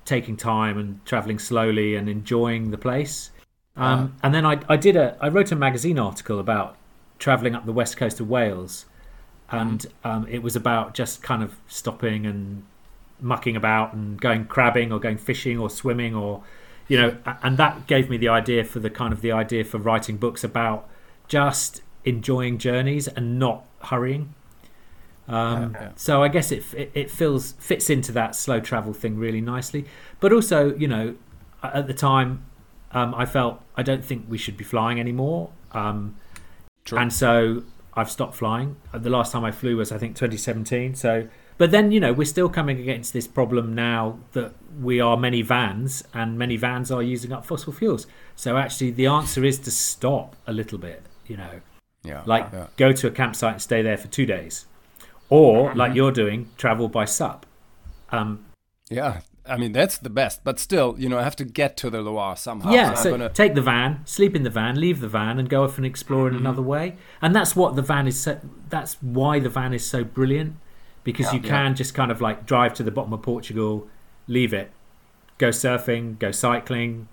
taking 0.06 0.36
time 0.38 0.78
and 0.78 1.06
traveling 1.06 1.40
slowly 1.40 1.96
and 1.96 2.10
enjoying 2.10 2.72
the 2.72 2.78
place. 2.78 3.32
Um, 3.76 4.16
And 4.24 4.34
then 4.34 4.46
I 4.46 4.60
I 4.68 4.76
did 4.78 4.96
a 4.96 5.18
I 5.22 5.28
wrote 5.30 5.52
a 5.52 5.56
magazine 5.56 6.00
article 6.00 6.40
about 6.40 6.78
traveling 7.20 7.54
up 7.56 7.66
the 7.66 7.74
west 7.74 7.96
coast 7.98 8.20
of 8.20 8.28
Wales, 8.28 8.86
and 9.52 9.86
um, 10.04 10.28
it 10.30 10.42
was 10.42 10.56
about 10.56 10.94
just 10.94 11.22
kind 11.22 11.44
of 11.44 11.56
stopping 11.68 12.26
and 12.26 12.64
mucking 13.20 13.56
about 13.56 13.94
and 13.94 14.20
going 14.20 14.46
crabbing 14.46 14.92
or 14.92 15.00
going 15.00 15.18
fishing 15.18 15.58
or 15.58 15.70
swimming 15.70 16.14
or 16.14 16.44
you 16.88 16.98
know 16.98 17.18
and 17.42 17.58
that 17.58 17.88
gave 17.88 18.10
me 18.10 18.18
the 18.18 18.28
idea 18.28 18.64
for 18.64 18.80
the 18.80 18.90
kind 18.90 19.14
of 19.14 19.22
the 19.22 19.32
idea 19.32 19.64
for 19.64 19.78
writing 19.78 20.18
books 20.18 20.44
about 20.44 20.88
just 21.28 21.82
enjoying 22.04 22.58
journeys 22.58 23.08
and 23.08 23.40
not 23.40 23.66
hurrying. 23.82 24.34
Um, 25.28 25.76
so 25.96 26.22
I 26.22 26.28
guess 26.28 26.52
it, 26.52 26.64
it 26.76 26.92
it 26.94 27.12
feels 27.12 27.54
fits 27.54 27.90
into 27.90 28.12
that 28.12 28.36
slow 28.36 28.60
travel 28.60 28.94
thing 28.94 29.18
really 29.18 29.42
nicely. 29.42 29.86
But 30.20 30.32
also, 30.32 30.76
you 30.76 30.88
know, 30.88 31.16
at 31.64 31.88
the 31.88 31.96
time, 31.96 32.46
um, 32.92 33.16
I 33.16 33.26
felt 33.26 33.62
I 33.76 33.82
don't 33.82 34.06
think 34.06 34.26
we 34.30 34.38
should 34.38 34.56
be 34.56 34.64
flying 34.64 35.00
anymore, 35.00 35.50
um, 35.72 36.16
and 36.92 37.12
so 37.12 37.64
I've 37.96 38.12
stopped 38.12 38.36
flying. 38.36 38.76
Uh, 38.94 38.98
The 39.00 39.10
last 39.10 39.32
time 39.32 39.44
I 39.44 39.52
flew 39.52 39.78
was 39.78 39.92
I 39.92 39.98
think 39.98 40.16
2017. 40.16 40.96
So, 40.96 41.28
but 41.58 41.72
then 41.72 41.92
you 41.92 42.00
know 42.00 42.14
we're 42.14 42.26
still 42.26 42.50
coming 42.50 42.80
against 42.80 43.14
this 43.14 43.28
problem 43.28 43.74
now 43.74 44.20
that 44.34 44.54
we 44.82 45.00
are 45.00 45.18
many 45.18 45.42
vans 45.42 46.04
and 46.14 46.38
many 46.38 46.58
vans 46.58 46.92
are 46.92 47.02
using 47.02 47.32
up 47.32 47.46
fossil 47.46 47.72
fuels. 47.72 48.08
So 48.36 48.58
actually, 48.58 48.92
the 48.92 49.08
answer 49.08 49.44
is 49.44 49.60
to 49.60 49.72
stop 49.72 50.36
a 50.46 50.54
little 50.54 50.78
bit. 50.78 51.04
You 51.28 51.38
know, 51.38 51.62
yeah. 52.04 52.24
like 52.26 52.50
yeah. 52.52 52.68
go 52.78 52.92
to 52.92 53.08
a 53.08 53.12
campsite 53.12 53.54
and 53.54 53.62
stay 53.62 53.82
there 53.82 53.98
for 53.98 54.08
two 54.08 54.26
days, 54.26 54.66
or 55.30 55.74
like 55.74 55.96
you're 55.96 56.12
doing, 56.12 56.50
travel 56.58 56.88
by 56.90 57.06
sup. 57.06 57.46
Um, 58.10 58.46
Yeah. 58.90 59.22
I 59.48 59.58
mean, 59.58 59.72
that's 59.74 59.98
the 59.98 60.10
best. 60.10 60.44
But 60.44 60.60
still, 60.60 60.96
you 60.98 61.08
know, 61.10 61.18
I 61.20 61.24
have 61.24 61.36
to 61.38 61.46
get 61.46 61.78
to 61.78 61.90
the 61.90 62.02
Loire 62.02 62.36
somehow. 62.36 62.72
yeah, 62.72 62.90
I'm 62.92 62.96
so 62.96 63.12
gonna- 63.12 63.30
take 63.30 63.54
the 63.56 63.62
van, 63.62 64.02
sleep 64.06 64.36
in 64.36 64.44
the 64.44 64.50
van, 64.50 64.80
leave 64.80 65.02
the 65.02 65.08
van, 65.08 65.38
and 65.40 65.48
go 65.50 65.64
off 65.64 65.78
and 65.78 65.86
explore 65.86 66.28
in 66.28 66.36
another 66.36 66.62
way. 66.62 66.96
And 67.22 67.36
that's 67.36 67.56
what 67.56 67.76
the 67.76 67.82
van 67.82 68.08
is. 68.08 68.20
So, 68.20 68.40
that's 68.70 68.96
why 69.02 69.40
the 69.40 69.50
van 69.50 69.74
is 69.74 69.86
so 69.86 70.04
brilliant 70.04 70.56
because 71.04 71.32
you 71.34 71.40
can 71.40 71.76
just 71.76 71.94
kind 71.94 72.12
of 72.12 72.20
like 72.22 72.46
drive 72.48 72.74
to 72.76 72.84
the 72.84 72.92
bottom 72.92 73.14
of 73.14 73.22
Portugal, 73.22 73.88
leave 74.28 74.54
it, 74.54 74.72
go 75.38 75.50
surfing, 75.50 76.18
go 76.18 76.32
cycling, 76.32 77.08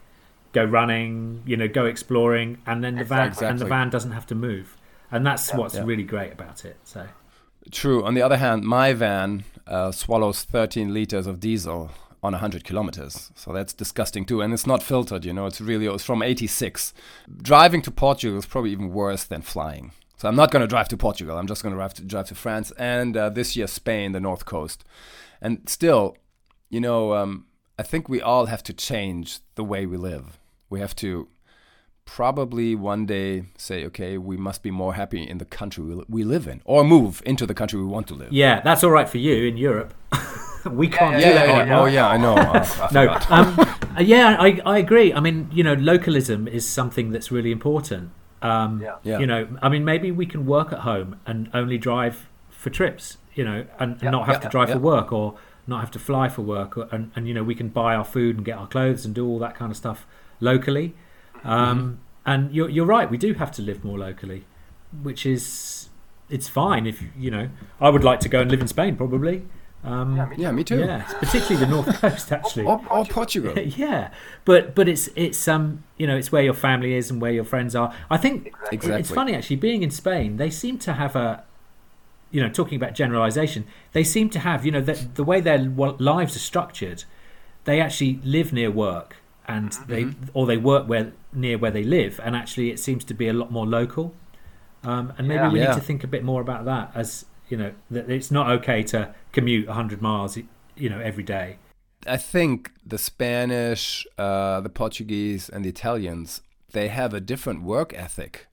go 0.55 0.65
running, 0.65 1.43
you 1.45 1.57
know, 1.57 1.69
go 1.69 1.85
exploring, 1.85 2.59
and 2.67 2.83
then 2.83 2.95
the 2.97 3.05
van 3.05 3.35
and 3.43 3.59
the 3.59 3.67
van 3.67 3.91
doesn't 3.91 4.12
have 4.12 4.27
to 4.27 4.35
move. 4.35 4.77
And 5.11 5.27
that's 5.27 5.53
what's 5.53 5.75
Yeah. 5.75 5.83
really 5.85 6.05
great 6.05 6.33
about 6.33 6.65
it. 6.65 6.77
So. 6.85 7.07
True. 7.71 8.03
On 8.05 8.15
the 8.15 8.23
other 8.23 8.39
hand, 8.39 8.65
my 8.65 8.95
van 8.95 9.45
uh, 9.67 9.93
swallows 9.93 10.43
13 10.43 10.93
liters 10.95 11.27
of 11.27 11.39
diesel 11.39 11.91
on 12.23 12.33
100 12.33 12.64
kilometers. 12.64 13.33
So 13.35 13.52
that's 13.52 13.73
disgusting 13.73 14.25
too. 14.25 14.41
And 14.41 14.52
it's 14.52 14.67
not 14.67 14.83
filtered, 14.83 15.25
you 15.25 15.33
know, 15.33 15.47
it's 15.47 15.61
really, 15.61 15.87
it's 15.87 16.05
from 16.05 16.23
86. 16.23 16.95
Driving 17.43 17.83
to 17.83 17.91
Portugal 17.91 18.38
is 18.38 18.47
probably 18.47 18.71
even 18.71 18.93
worse 18.93 19.25
than 19.25 19.43
flying. 19.43 19.93
So 20.17 20.29
I'm 20.29 20.37
not 20.37 20.52
going 20.52 20.61
to 20.61 20.69
drive 20.69 20.88
to 20.88 20.97
Portugal. 20.97 21.37
I'm 21.37 21.49
just 21.49 21.64
going 21.64 21.73
to 21.75 21.76
drive 21.76 21.95
to 21.95 22.05
drive 22.05 22.29
to 22.29 22.37
France 22.37 22.71
and 22.79 23.17
uh, 23.17 23.29
this 23.29 23.57
year 23.57 23.67
Spain, 23.67 24.12
the 24.12 24.21
north 24.21 24.45
coast. 24.45 24.85
And 25.41 25.69
still, 25.69 26.17
you 26.71 26.81
know, 26.81 27.14
um, 27.14 27.47
I 27.76 27.83
think 27.83 28.09
we 28.09 28.21
all 28.23 28.47
have 28.47 28.62
to 28.64 28.73
change 28.73 29.41
the 29.57 29.64
way 29.64 29.85
we 29.85 29.97
live. 29.97 30.38
We 30.71 30.79
have 30.79 30.95
to 30.97 31.29
probably 32.05 32.76
one 32.76 33.07
day 33.07 33.47
say, 33.57 33.85
okay, 33.87 34.17
we 34.17 34.37
must 34.37 34.62
be 34.62 34.71
more 34.71 34.95
happy 34.95 35.23
in 35.29 35.38
the 35.38 35.45
country 35.45 35.83
we, 35.83 36.05
we 36.09 36.25
live 36.25 36.47
in, 36.47 36.62
or 36.64 36.85
move 36.85 37.23
into 37.26 37.47
the 37.47 37.55
country 37.55 37.81
we 37.81 37.87
want 37.87 38.07
to 38.09 38.14
live. 38.14 38.33
Yeah, 38.33 38.61
that's 38.61 38.85
all 38.85 38.91
right 38.91 39.09
for 39.09 39.19
you 39.19 39.47
in 39.47 39.57
Europe. 39.57 39.95
we 40.71 40.88
can't 40.88 41.19
yeah, 41.21 41.28
do 41.28 41.35
that 41.35 41.49
yeah, 41.49 41.61
anymore. 41.61 41.78
Oh 41.81 41.85
yeah, 41.87 42.09
I 42.09 42.16
know. 42.16 42.35
I- 42.37 42.59
I 42.61 42.88
No, 42.92 43.12
um, 43.31 43.59
uh, 43.99 44.00
yeah, 44.00 44.37
I, 44.38 44.61
I 44.64 44.78
agree. 44.78 45.12
I 45.12 45.21
mean, 45.21 45.49
you 45.52 45.62
know, 45.64 45.75
localism 45.75 46.47
is 46.49 46.69
something 46.69 47.11
that's 47.11 47.31
really 47.31 47.50
important. 47.52 48.11
Um, 48.42 48.81
Yeah. 48.81 48.97
Yeah. 49.02 49.19
You 49.21 49.26
know, 49.26 49.49
I 49.62 49.69
mean, 49.69 49.85
maybe 49.85 50.11
we 50.11 50.26
can 50.26 50.47
work 50.47 50.73
at 50.73 50.81
home 50.81 51.16
and 51.26 51.49
only 51.54 51.78
drive 51.78 52.28
for 52.50 52.71
trips. 52.71 53.19
You 53.35 53.45
know, 53.45 53.64
and, 53.78 53.92
and 54.02 54.11
not 54.11 54.26
have 54.26 54.37
Yeah. 54.37 54.40
to 54.40 54.49
drive 54.50 54.69
Yeah. 54.69 54.75
for 54.75 54.81
work 54.81 55.11
or 55.12 55.37
not 55.66 55.81
have 55.81 55.90
to 55.92 55.99
fly 55.99 56.28
for 56.28 56.42
work, 56.42 56.76
or, 56.76 56.87
and 56.92 57.11
and 57.16 57.26
you 57.28 57.33
know, 57.35 57.42
we 57.45 57.54
can 57.54 57.69
buy 57.69 57.95
our 57.95 58.04
food 58.04 58.37
and 58.37 58.45
get 58.45 58.59
our 58.59 58.66
clothes 58.66 59.07
and 59.07 59.14
do 59.14 59.26
all 59.26 59.38
that 59.38 59.54
kind 59.54 59.71
of 59.71 59.76
stuff 59.76 60.07
locally. 60.40 60.95
Um, 61.45 61.99
And 62.26 62.52
you're 62.54 62.69
you're 62.69 62.87
right. 62.87 63.11
We 63.11 63.16
do 63.19 63.35
have 63.35 63.50
to 63.52 63.62
live 63.62 63.85
more 63.85 63.99
locally, 63.99 64.45
which 65.02 65.25
is 65.26 65.88
it's 66.28 66.49
fine 66.49 66.87
if 66.87 67.02
you 67.19 67.31
know. 67.31 67.49
I 67.81 67.88
would 67.90 68.04
like 68.04 68.21
to 68.21 68.28
go 68.28 68.40
and 68.40 68.50
live 68.50 68.61
in 68.61 68.69
Spain 68.69 68.97
probably. 68.97 69.45
Um, 69.85 70.17
Yeah, 70.17 70.27
me 70.27 70.37
Yeah, 70.39 70.53
me 70.53 70.65
too. 70.65 70.79
yeah, 70.79 71.03
particularly 71.19 71.57
the 71.65 71.71
north 71.71 72.01
coast 72.01 72.31
actually. 72.33 72.65
Or, 72.67 72.81
or 72.91 73.05
Portugal. 73.05 73.59
yeah, 73.59 74.11
but 74.45 74.75
but 74.75 74.89
it's 74.89 75.09
it's 75.17 75.49
um 75.49 75.83
you 75.97 76.07
know 76.07 76.17
it's 76.17 76.31
where 76.31 76.43
your 76.43 76.55
family 76.55 76.95
is 76.95 77.11
and 77.11 77.21
where 77.21 77.33
your 77.33 77.45
friends 77.45 77.75
are. 77.75 77.93
I 78.11 78.17
think 78.17 78.47
Exactly. 78.47 78.77
Exactly. 78.77 79.01
it's 79.01 79.11
funny 79.11 79.35
actually 79.35 79.57
being 79.57 79.83
in 79.83 79.91
Spain. 79.91 80.37
They 80.37 80.51
seem 80.51 80.79
to 80.81 80.93
have 80.93 81.17
a 81.17 81.43
you 82.31 82.41
know 82.41 82.49
talking 82.49 82.77
about 82.77 82.95
generalization. 82.95 83.65
They 83.93 84.05
seem 84.05 84.31
to 84.31 84.39
have 84.39 84.65
you 84.65 84.71
know 84.73 84.81
the, 84.81 84.95
the 85.15 85.25
way 85.25 85.41
their 85.41 85.59
lives 85.59 86.37
are 86.37 86.41
structured. 86.53 87.05
They 87.65 87.81
actually 87.81 88.21
live 88.25 88.53
near 88.53 88.71
work 88.71 89.17
and 89.49 89.73
they 89.89 90.07
or 90.33 90.47
they 90.47 90.57
work 90.57 90.89
where 90.89 91.12
near 91.33 91.59
where 91.59 91.73
they 91.73 91.83
live, 91.83 92.21
and 92.23 92.37
actually 92.37 92.71
it 92.71 92.79
seems 92.79 93.03
to 93.07 93.15
be 93.15 93.27
a 93.27 93.33
lot 93.33 93.51
more 93.51 93.67
local. 93.67 94.15
Um, 94.85 95.12
and 95.19 95.27
maybe 95.29 95.43
Yeah. 95.43 95.53
we 95.53 95.59
Yeah. 95.61 95.69
need 95.69 95.75
to 95.75 95.81
think 95.81 96.05
a 96.05 96.07
bit 96.07 96.23
more 96.25 96.41
about 96.41 96.65
that 96.67 96.93
as 96.95 97.25
you 97.52 97.59
know 97.59 97.73
that 97.90 98.09
it's 98.09 98.30
not 98.30 98.49
okay 98.49 98.82
to 98.82 99.14
commute 99.32 99.66
100 99.66 100.00
miles 100.00 100.38
you 100.75 100.88
know 100.88 101.00
every 101.00 101.23
day. 101.23 101.59
I 102.06 102.16
think 102.16 102.73
the 102.85 102.97
Spanish, 102.97 104.06
uh, 104.16 104.62
the 104.62 104.71
Portuguese, 104.71 105.50
and 105.50 105.62
the 105.64 105.68
Italians, 105.68 106.40
they 106.73 106.88
have 106.88 107.12
a 107.12 107.21
different 107.21 107.62
work 107.62 107.92
ethic 107.94 108.49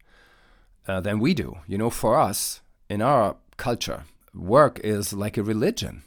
uh, 0.85 0.99
than 0.99 1.17
we 1.19 1.33
do. 1.33 1.59
You 1.65 1.77
know, 1.77 1.89
for 1.89 2.19
us, 2.19 2.59
in 2.89 3.01
our 3.01 3.37
culture, 3.55 4.03
work 4.35 4.79
is 4.83 5.13
like 5.13 5.37
a 5.37 5.43
religion. 5.43 6.03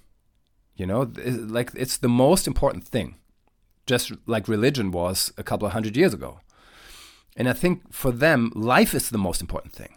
You 0.77 0.87
know, 0.87 1.07
th- 1.07 1.51
like 1.59 1.71
it's 1.75 1.97
the 1.97 2.15
most 2.27 2.47
important 2.47 2.85
thing, 2.85 3.17
just 3.87 4.13
like 4.27 4.49
religion 4.49 4.91
was 4.91 5.33
a 5.39 5.43
couple 5.43 5.67
of 5.67 5.73
hundred 5.73 5.97
years 5.97 6.13
ago. 6.13 6.41
And 7.39 7.49
I 7.49 7.55
think 7.55 7.91
for 7.91 8.13
them, 8.13 8.53
life 8.55 8.93
is 8.95 9.09
the 9.09 9.25
most 9.27 9.41
important 9.41 9.73
thing. 9.73 9.95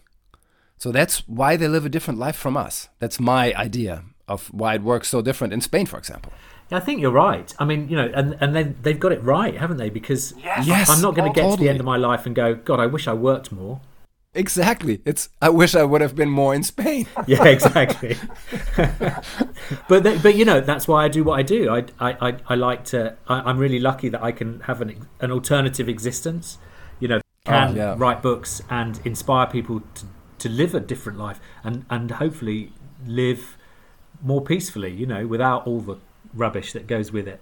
So 0.78 0.92
that's 0.92 1.20
why 1.28 1.56
they 1.56 1.68
live 1.68 1.86
a 1.86 1.90
different 1.90 2.20
life 2.20 2.36
from 2.36 2.58
us. 2.58 2.90
That's 3.00 3.20
my 3.20 3.54
idea 3.54 4.04
of 4.28 4.48
why 4.54 4.76
it 4.76 4.82
works 4.82 5.08
so 5.10 5.22
different 5.22 5.54
in 5.54 5.62
Spain, 5.62 5.86
for 5.86 5.98
example. 5.98 6.34
Yeah, 6.70 6.78
I 6.78 6.82
think 6.82 7.00
you're 7.00 7.12
right. 7.12 7.54
I 7.60 7.66
mean, 7.66 7.88
you 7.90 7.96
know, 7.96 8.12
and 8.14 8.36
and 8.42 8.56
they 8.56 8.64
they've 8.64 9.00
got 9.00 9.12
it 9.12 9.22
right, 9.24 9.56
haven't 9.56 9.78
they? 9.78 9.90
Because 9.90 10.34
Yes. 10.44 10.90
I'm 10.90 11.02
not 11.02 11.16
going 11.16 11.30
oh, 11.30 11.34
to 11.34 11.42
get 11.42 11.52
to 11.52 11.58
the 11.58 11.70
end 11.70 11.80
of 11.80 11.86
my 11.86 11.98
life 11.98 12.26
and 12.26 12.36
go, 12.36 12.56
God, 12.56 12.80
I 12.80 12.88
wish 12.88 13.08
I 13.08 13.14
worked 13.14 13.52
more. 13.52 13.82
Exactly. 14.34 15.02
It's. 15.06 15.30
I 15.42 15.50
wish 15.50 15.76
I 15.76 15.84
would 15.84 16.02
have 16.02 16.14
been 16.16 16.30
more 16.30 16.54
in 16.54 16.64
Spain. 16.64 17.08
Yeah, 17.28 17.46
exactly. 17.46 18.18
but 19.88 20.04
they, 20.04 20.18
but 20.18 20.36
you 20.36 20.44
know, 20.44 20.60
that's 20.60 20.88
why 20.88 21.06
I 21.06 21.08
do 21.08 21.24
what 21.24 21.40
I 21.40 21.44
do. 21.44 21.70
I 21.70 21.86
I, 22.00 22.30
I, 22.30 22.38
I 22.50 22.56
like 22.56 22.84
to. 22.86 23.16
I, 23.28 23.42
I'm 23.42 23.58
really 23.58 23.80
lucky 23.80 24.10
that 24.10 24.22
I 24.22 24.32
can 24.32 24.60
have 24.62 24.82
an 24.82 25.08
an 25.22 25.32
alternative 25.32 25.88
existence. 25.88 26.58
You 27.00 27.08
know, 27.08 27.18
oh, 27.18 27.50
can 27.50 27.72
Oh, 27.72 27.76
yeah. 27.76 27.96
write 27.98 28.22
books 28.22 28.62
and 28.70 29.00
inspire 29.06 29.48
people 29.48 29.82
to 29.96 30.06
to 30.46 30.50
live 30.50 30.74
a 30.76 30.80
different 30.80 31.18
life 31.18 31.40
and 31.64 31.86
and 31.90 32.12
hopefully 32.12 32.72
live 33.08 33.58
more 34.22 34.42
peacefully. 34.42 34.92
You 35.02 35.08
know, 35.08 35.28
without 35.28 35.68
all 35.68 35.82
the 35.82 35.98
rubbish 36.34 36.74
that 36.74 36.86
goes 36.88 37.12
with 37.12 37.28
it. 37.28 37.40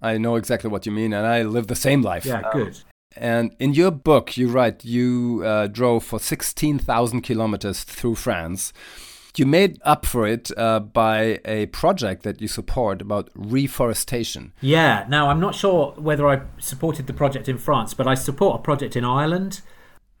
I 0.00 0.18
know 0.18 0.34
exactly 0.36 0.68
what 0.68 0.84
you 0.86 0.92
mean, 0.92 1.12
and 1.12 1.24
I 1.24 1.42
live 1.42 1.66
the 1.68 1.82
same 1.88 2.02
life. 2.02 2.24
Yeah, 2.24 2.42
good. 2.52 2.80
And 3.16 3.54
in 3.58 3.74
your 3.74 3.92
book, 3.92 4.36
you 4.36 4.48
write 4.48 4.84
you 4.84 5.42
uh, 5.44 5.66
drove 5.68 6.02
for 6.02 6.18
sixteen 6.18 6.78
thousand 6.78 7.20
kilometers 7.22 7.84
through 7.84 8.16
France. 8.16 8.72
You 9.36 9.46
made 9.46 9.78
up 9.82 10.04
for 10.04 10.26
it 10.26 10.50
uh, 10.58 10.80
by 10.80 11.40
a 11.44 11.66
project 11.66 12.22
that 12.22 12.42
you 12.42 12.48
support 12.48 13.00
about 13.00 13.30
reforestation. 13.34 14.52
Yeah. 14.60 15.06
Now 15.08 15.30
I'm 15.30 15.40
not 15.40 15.54
sure 15.54 15.94
whether 15.96 16.26
I 16.28 16.42
supported 16.58 17.06
the 17.06 17.14
project 17.14 17.48
in 17.48 17.58
France, 17.58 17.94
but 17.94 18.06
I 18.06 18.14
support 18.14 18.60
a 18.60 18.62
project 18.62 18.96
in 18.96 19.04
Ireland, 19.04 19.62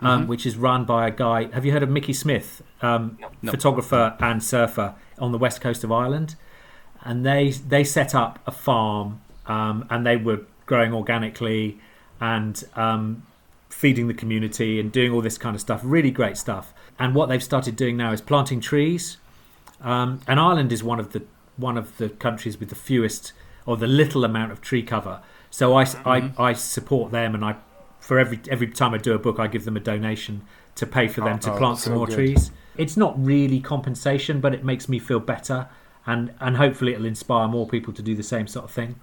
um, 0.02 0.26
which 0.26 0.46
is 0.46 0.56
run 0.56 0.84
by 0.84 1.06
a 1.06 1.10
guy. 1.10 1.50
Have 1.52 1.64
you 1.64 1.72
heard 1.72 1.82
of 1.82 1.88
Mickey 1.88 2.12
Smith, 2.12 2.62
um, 2.80 3.18
photographer 3.44 4.16
and 4.20 4.42
surfer 4.42 4.94
on 5.18 5.32
the 5.32 5.38
west 5.38 5.60
coast 5.60 5.84
of 5.84 5.92
Ireland? 5.92 6.36
And 7.02 7.26
they 7.26 7.50
they 7.50 7.84
set 7.84 8.14
up 8.14 8.38
a 8.46 8.50
farm, 8.50 9.20
um, 9.46 9.86
and 9.90 10.06
they 10.06 10.16
were 10.16 10.40
growing 10.66 10.92
organically 10.92 11.78
and 12.20 12.62
um, 12.76 13.24
feeding 13.68 14.06
the 14.06 14.14
community 14.14 14.78
and 14.78 14.92
doing 14.92 15.12
all 15.12 15.20
this 15.20 15.38
kind 15.38 15.54
of 15.54 15.60
stuff. 15.60 15.80
Really 15.82 16.10
great 16.10 16.36
stuff. 16.36 16.72
And 16.98 17.14
what 17.14 17.28
they've 17.28 17.42
started 17.42 17.74
doing 17.74 17.96
now 17.96 18.12
is 18.12 18.20
planting 18.20 18.60
trees. 18.60 19.16
Um, 19.80 20.20
and 20.28 20.38
Ireland 20.38 20.72
is 20.72 20.84
one 20.84 21.00
of 21.00 21.12
the 21.12 21.22
one 21.56 21.76
of 21.76 21.96
the 21.96 22.08
countries 22.08 22.58
with 22.58 22.68
the 22.68 22.74
fewest 22.76 23.32
or 23.66 23.76
the 23.76 23.86
little 23.86 24.24
amount 24.24 24.52
of 24.52 24.60
tree 24.60 24.82
cover. 24.82 25.20
So 25.50 25.76
I, 25.76 25.84
I, 26.06 26.32
I 26.38 26.52
support 26.54 27.12
them, 27.12 27.34
and 27.34 27.44
I 27.44 27.56
for 28.02 28.18
every 28.18 28.40
every 28.50 28.66
time 28.66 28.92
I 28.92 28.98
do 28.98 29.14
a 29.14 29.18
book, 29.18 29.38
I 29.38 29.46
give 29.46 29.64
them 29.64 29.76
a 29.76 29.80
donation 29.80 30.42
to 30.74 30.86
pay 30.86 31.06
for 31.08 31.20
them 31.22 31.38
to 31.38 31.52
oh, 31.52 31.56
plant 31.56 31.78
some 31.78 31.92
so 31.92 31.96
more 31.96 32.06
good. 32.06 32.16
trees. 32.16 32.50
It's 32.76 32.96
not 32.96 33.14
really 33.24 33.60
compensation, 33.60 34.40
but 34.40 34.52
it 34.54 34.64
makes 34.64 34.88
me 34.88 34.98
feel 34.98 35.20
better, 35.20 35.68
and 36.04 36.34
and 36.40 36.56
hopefully 36.56 36.92
it'll 36.92 37.06
inspire 37.06 37.48
more 37.48 37.66
people 37.66 37.92
to 37.94 38.02
do 38.02 38.14
the 38.14 38.22
same 38.24 38.46
sort 38.46 38.64
of 38.64 38.70
thing. 38.72 38.96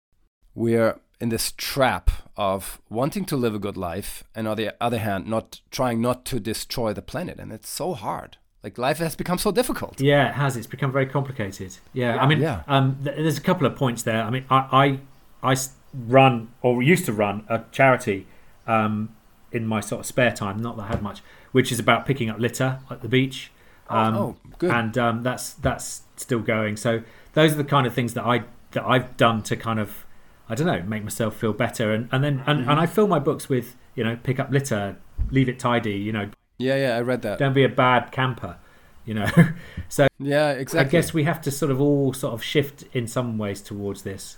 We're 0.53 0.99
in 1.21 1.29
this 1.29 1.53
trap 1.53 2.11
of 2.35 2.81
wanting 2.89 3.25
to 3.25 3.37
live 3.37 3.55
a 3.55 3.59
good 3.59 3.77
life, 3.77 4.23
and 4.35 4.47
on 4.47 4.57
the 4.57 4.75
other 4.81 4.99
hand, 4.99 5.27
not 5.27 5.61
trying 5.71 6.01
not 6.01 6.25
to 6.25 6.39
destroy 6.39 6.91
the 6.93 7.01
planet, 7.01 7.39
and 7.39 7.53
it's 7.53 7.69
so 7.69 7.93
hard. 7.93 8.37
Like 8.63 8.77
life 8.77 8.97
has 8.97 9.15
become 9.15 9.37
so 9.37 9.51
difficult. 9.51 10.01
Yeah, 10.01 10.29
it 10.29 10.33
has. 10.33 10.57
It's 10.57 10.67
become 10.67 10.91
very 10.91 11.05
complicated. 11.05 11.77
Yeah, 11.93 12.17
I 12.21 12.27
mean, 12.27 12.41
Yeah. 12.41 12.63
um, 12.67 12.97
th- 13.01 13.15
there's 13.15 13.37
a 13.37 13.41
couple 13.41 13.65
of 13.65 13.77
points 13.77 14.03
there. 14.03 14.21
I 14.21 14.29
mean, 14.29 14.43
I 14.49 14.99
I 15.41 15.55
run 15.93 16.49
or 16.61 16.83
used 16.83 17.05
to 17.05 17.13
run 17.13 17.45
a 17.47 17.61
charity 17.71 18.27
um, 18.69 19.15
in 19.51 19.65
my 19.65 19.81
sort 19.81 20.01
of 20.01 20.05
spare 20.05 20.31
time, 20.31 20.61
not 20.61 20.77
that 20.77 20.83
I 20.83 20.87
had 20.87 21.01
much, 21.01 21.21
which 21.51 21.71
is 21.71 21.79
about 21.79 22.05
picking 22.05 22.29
up 22.29 22.39
litter 22.39 22.79
at 22.89 23.01
the 23.01 23.09
beach. 23.09 23.51
Um, 23.89 24.15
oh, 24.15 24.37
good. 24.59 24.71
And 24.71 24.97
um, 24.97 25.23
that's 25.23 25.53
that's 25.53 26.03
still 26.15 26.39
going. 26.39 26.77
So 26.77 27.01
those 27.33 27.53
are 27.53 27.57
the 27.57 27.63
kind 27.63 27.87
of 27.87 27.93
things 27.93 28.13
that 28.13 28.25
I 28.25 28.43
that 28.71 28.85
I've 28.85 29.17
done 29.17 29.41
to 29.43 29.55
kind 29.55 29.79
of 29.79 30.05
I 30.47 30.55
don't 30.55 30.67
know 30.67 30.83
make 30.83 31.03
myself 31.03 31.35
feel 31.35 31.53
better. 31.53 31.91
And 31.91 32.07
and 32.11 32.23
then 32.23 32.43
and, 32.45 32.61
and 32.61 32.79
I 32.79 32.85
fill 32.85 33.07
my 33.07 33.19
books 33.19 33.49
with 33.49 33.75
you 33.95 34.03
know 34.03 34.17
pick 34.21 34.39
up 34.39 34.51
litter, 34.51 34.97
leave 35.31 35.49
it 35.49 35.57
tidy. 35.57 35.97
You 35.97 36.11
know, 36.11 36.29
Yeah, 36.59 36.75
yeah, 36.75 36.97
I 36.97 37.01
read 37.01 37.23
that. 37.23 37.39
don't 37.39 37.53
be 37.53 37.63
a 37.63 37.69
bad 37.69 38.11
camper. 38.11 38.57
You 39.05 39.15
know, 39.15 39.27
so 39.89 40.07
Yeah, 40.19 40.51
exactly. 40.51 40.87
I 40.87 40.91
guess 40.91 41.13
we 41.15 41.23
have 41.23 41.41
to 41.41 41.49
sort 41.51 41.71
of 41.71 41.81
all 41.81 42.13
sort 42.13 42.35
of 42.35 42.43
shift 42.43 42.83
in 42.93 43.07
some 43.07 43.39
ways 43.39 43.59
towards 43.61 44.03
this. 44.03 44.37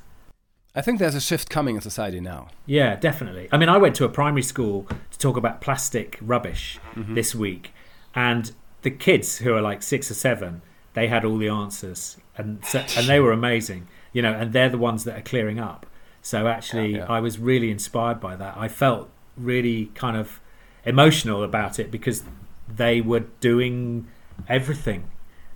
I 0.73 0.81
think 0.81 0.99
there's 0.99 1.15
a 1.15 1.21
shift 1.21 1.49
coming 1.49 1.75
in 1.75 1.81
society 1.81 2.21
now. 2.21 2.47
Yeah, 2.65 2.95
definitely. 2.95 3.49
I 3.51 3.57
mean, 3.57 3.67
I 3.67 3.77
went 3.77 3.95
to 3.97 4.05
a 4.05 4.09
primary 4.09 4.43
school 4.43 4.87
to 5.11 5.19
talk 5.19 5.35
about 5.35 5.59
plastic 5.59 6.17
rubbish 6.21 6.79
mm-hmm. 6.95 7.13
this 7.13 7.35
week, 7.35 7.73
and 8.15 8.51
the 8.81 8.91
kids 8.91 9.39
who 9.39 9.53
are 9.53 9.61
like 9.61 9.83
six 9.83 10.09
or 10.09 10.13
seven, 10.13 10.61
they 10.93 11.07
had 11.07 11.25
all 11.25 11.37
the 11.37 11.49
answers, 11.49 12.17
and 12.37 12.63
so, 12.65 12.83
and 12.97 13.07
they 13.07 13.19
were 13.19 13.33
amazing. 13.33 13.87
You 14.13 14.21
know, 14.21 14.33
and 14.33 14.53
they're 14.53 14.69
the 14.69 14.77
ones 14.77 15.03
that 15.05 15.17
are 15.17 15.21
clearing 15.21 15.59
up. 15.59 15.85
So 16.21 16.47
actually, 16.47 16.91
Yeah, 16.91 16.97
yeah. 16.99 17.05
I 17.05 17.19
was 17.19 17.39
really 17.39 17.71
inspired 17.71 18.19
by 18.19 18.35
that. 18.35 18.55
I 18.57 18.67
felt 18.67 19.09
really 19.37 19.87
kind 19.95 20.15
of 20.17 20.39
emotional 20.85 21.43
about 21.43 21.79
it 21.79 21.91
because 21.91 22.23
they 22.67 23.01
were 23.01 23.21
doing 23.39 24.07
everything 24.47 25.09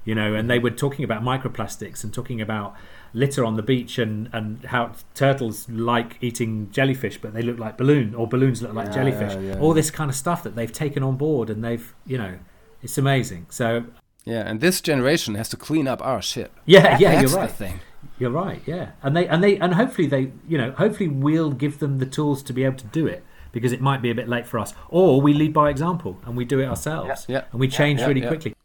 you 0.06 0.16
know, 0.16 0.34
and 0.34 0.50
they 0.50 0.58
mm-hmm. 0.58 0.64
were 0.64 0.72
talking 0.72 1.04
about 1.04 1.24
microplastics 1.24 2.04
and 2.04 2.14
talking 2.14 2.40
about 2.40 2.76
litter 3.14 3.44
on 3.44 3.56
the 3.56 3.64
beach 3.64 3.98
and, 3.98 4.30
and 4.34 4.64
how 4.66 4.92
turtles 5.14 5.68
like 5.70 6.18
eating 6.22 6.70
jellyfish, 6.70 7.18
but 7.18 7.34
they 7.34 7.42
look 7.42 7.58
like 7.58 7.78
balloon 7.78 8.14
or 8.14 8.28
balloons 8.28 8.62
look 8.62 8.74
like 8.74 8.88
Yeah, 8.88 8.94
jellyfish. 8.94 9.34
yeah, 9.34 9.40
yeah. 9.40 9.60
All 9.60 9.74
this 9.74 9.90
kind 9.90 10.10
of 10.10 10.16
stuff 10.16 10.44
that 10.44 10.56
they've 10.56 10.72
taken 10.72 11.02
on 11.02 11.16
board 11.16 11.50
and 11.50 11.64
they've, 11.64 11.94
you 12.06 12.18
know, 12.18 12.38
it's 12.84 12.98
amazing. 12.98 13.48
So 13.50 13.86
Yeah, 14.26 14.42
and 14.42 14.60
this 14.60 14.82
generation 14.82 15.36
has 15.36 15.50
to 15.50 15.58
clean 15.58 15.88
up 15.88 16.06
our 16.06 16.22
shit. 16.22 16.52
yeah, 16.66 16.98
yeah, 17.00 17.16
That's 17.16 17.32
you're 17.32 17.40
right. 17.40 17.50
the 17.50 17.56
thing. 17.56 17.80
You're 18.20 18.32
right. 18.32 18.62
Yeah, 18.66 18.92
and 19.02 19.16
they 19.16 19.28
and 19.28 19.44
they 19.44 19.58
and 19.58 19.74
hopefully 19.74 20.08
they, 20.08 20.32
you 20.48 20.58
know, 20.58 20.72
hopefully 20.72 21.10
we'll 21.10 21.52
give 21.52 21.80
them 21.80 21.98
the 21.98 22.06
tools 22.06 22.44
to 22.44 22.54
be 22.54 22.64
able 22.64 22.78
to 22.78 22.86
do 22.88 23.08
it 23.08 23.24
because 23.52 23.72
it 23.72 23.82
might 23.82 24.02
be 24.02 24.12
a 24.12 24.16
bit 24.16 24.30
late 24.30 24.46
for 24.46 24.60
us, 24.60 24.74
or 24.90 25.22
we 25.22 25.34
lead 25.34 25.54
by 25.54 25.70
example 25.70 26.20
and 26.26 26.38
we 26.38 26.46
do 26.46 26.60
it 26.60 26.66
ourselves, 26.66 27.26
Yeah. 27.28 27.46
and 27.52 27.60
we 27.60 27.68
change 27.68 28.02
yeah, 28.02 28.08
really 28.08 28.22
yeah. 28.22 28.28
quickly. 28.28 28.56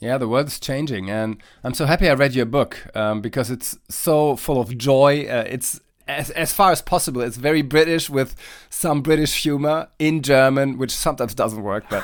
Yeah, 0.00 0.16
the 0.16 0.26
world 0.26 0.46
is 0.46 0.58
changing, 0.58 1.10
and 1.10 1.42
I'm 1.62 1.74
so 1.74 1.84
happy 1.84 2.08
I 2.08 2.14
read 2.14 2.34
your 2.34 2.46
book 2.46 2.86
um, 2.96 3.20
because 3.20 3.50
it's 3.50 3.78
so 3.90 4.34
full 4.34 4.58
of 4.58 4.76
joy. 4.78 5.26
Uh, 5.28 5.44
it's 5.46 5.78
as, 6.08 6.30
as 6.30 6.54
far 6.54 6.72
as 6.72 6.80
possible. 6.80 7.20
It's 7.20 7.36
very 7.36 7.60
British 7.60 8.08
with 8.08 8.34
some 8.70 9.02
British 9.02 9.42
humor 9.42 9.88
in 9.98 10.22
German, 10.22 10.78
which 10.78 10.90
sometimes 10.90 11.34
doesn't 11.34 11.62
work. 11.62 11.84
But 11.90 12.02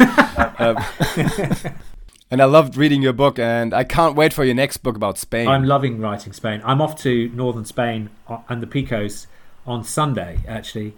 um, 0.60 0.76
and 2.30 2.42
I 2.42 2.44
loved 2.44 2.76
reading 2.76 3.00
your 3.00 3.14
book, 3.14 3.38
and 3.38 3.72
I 3.72 3.84
can't 3.84 4.14
wait 4.14 4.34
for 4.34 4.44
your 4.44 4.54
next 4.54 4.78
book 4.78 4.96
about 4.96 5.16
Spain. 5.16 5.48
I'm 5.48 5.64
loving 5.64 5.98
writing 5.98 6.34
Spain. 6.34 6.60
I'm 6.66 6.82
off 6.82 6.96
to 7.02 7.30
northern 7.30 7.64
Spain 7.64 8.10
o- 8.28 8.44
and 8.50 8.62
the 8.62 8.66
Picos 8.66 9.26
on 9.66 9.84
Sunday, 9.84 10.40
actually. 10.46 10.94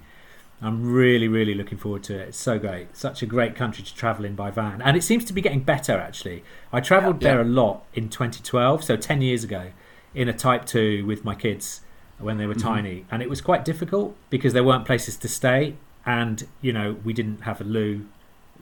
I'm 0.60 0.92
really, 0.92 1.28
really 1.28 1.54
looking 1.54 1.78
forward 1.78 2.02
to 2.04 2.14
it. 2.18 2.28
It's 2.28 2.38
so 2.38 2.58
great. 2.58 2.96
Such 2.96 3.22
a 3.22 3.26
great 3.26 3.54
country 3.54 3.84
to 3.84 3.94
travel 3.94 4.24
in 4.24 4.34
by 4.34 4.50
van. 4.50 4.82
And 4.82 4.96
it 4.96 5.02
seems 5.04 5.24
to 5.26 5.32
be 5.32 5.40
getting 5.40 5.60
better, 5.60 5.92
actually. 5.98 6.42
I 6.72 6.80
travelled 6.80 7.22
Yeah. 7.22 7.30
there 7.34 7.40
a 7.42 7.44
lot 7.44 7.84
in 7.94 8.08
2012, 8.08 8.82
so 8.82 8.96
10 8.96 9.22
years 9.22 9.44
ago, 9.44 9.70
in 10.14 10.28
a 10.28 10.32
Type 10.32 10.64
2 10.66 11.06
with 11.06 11.24
my 11.24 11.36
kids 11.36 11.82
when 12.18 12.38
they 12.38 12.46
were 12.46 12.54
tiny. 12.56 13.04
And 13.10 13.22
it 13.22 13.30
was 13.30 13.40
quite 13.40 13.64
difficult 13.64 14.16
because 14.30 14.52
there 14.52 14.64
weren't 14.64 14.84
places 14.84 15.16
to 15.18 15.28
stay. 15.28 15.74
And, 16.04 16.46
you 16.60 16.72
know, 16.72 16.96
we 17.04 17.12
didn't 17.12 17.42
have 17.42 17.60
a 17.60 17.64
loo, 17.64 18.06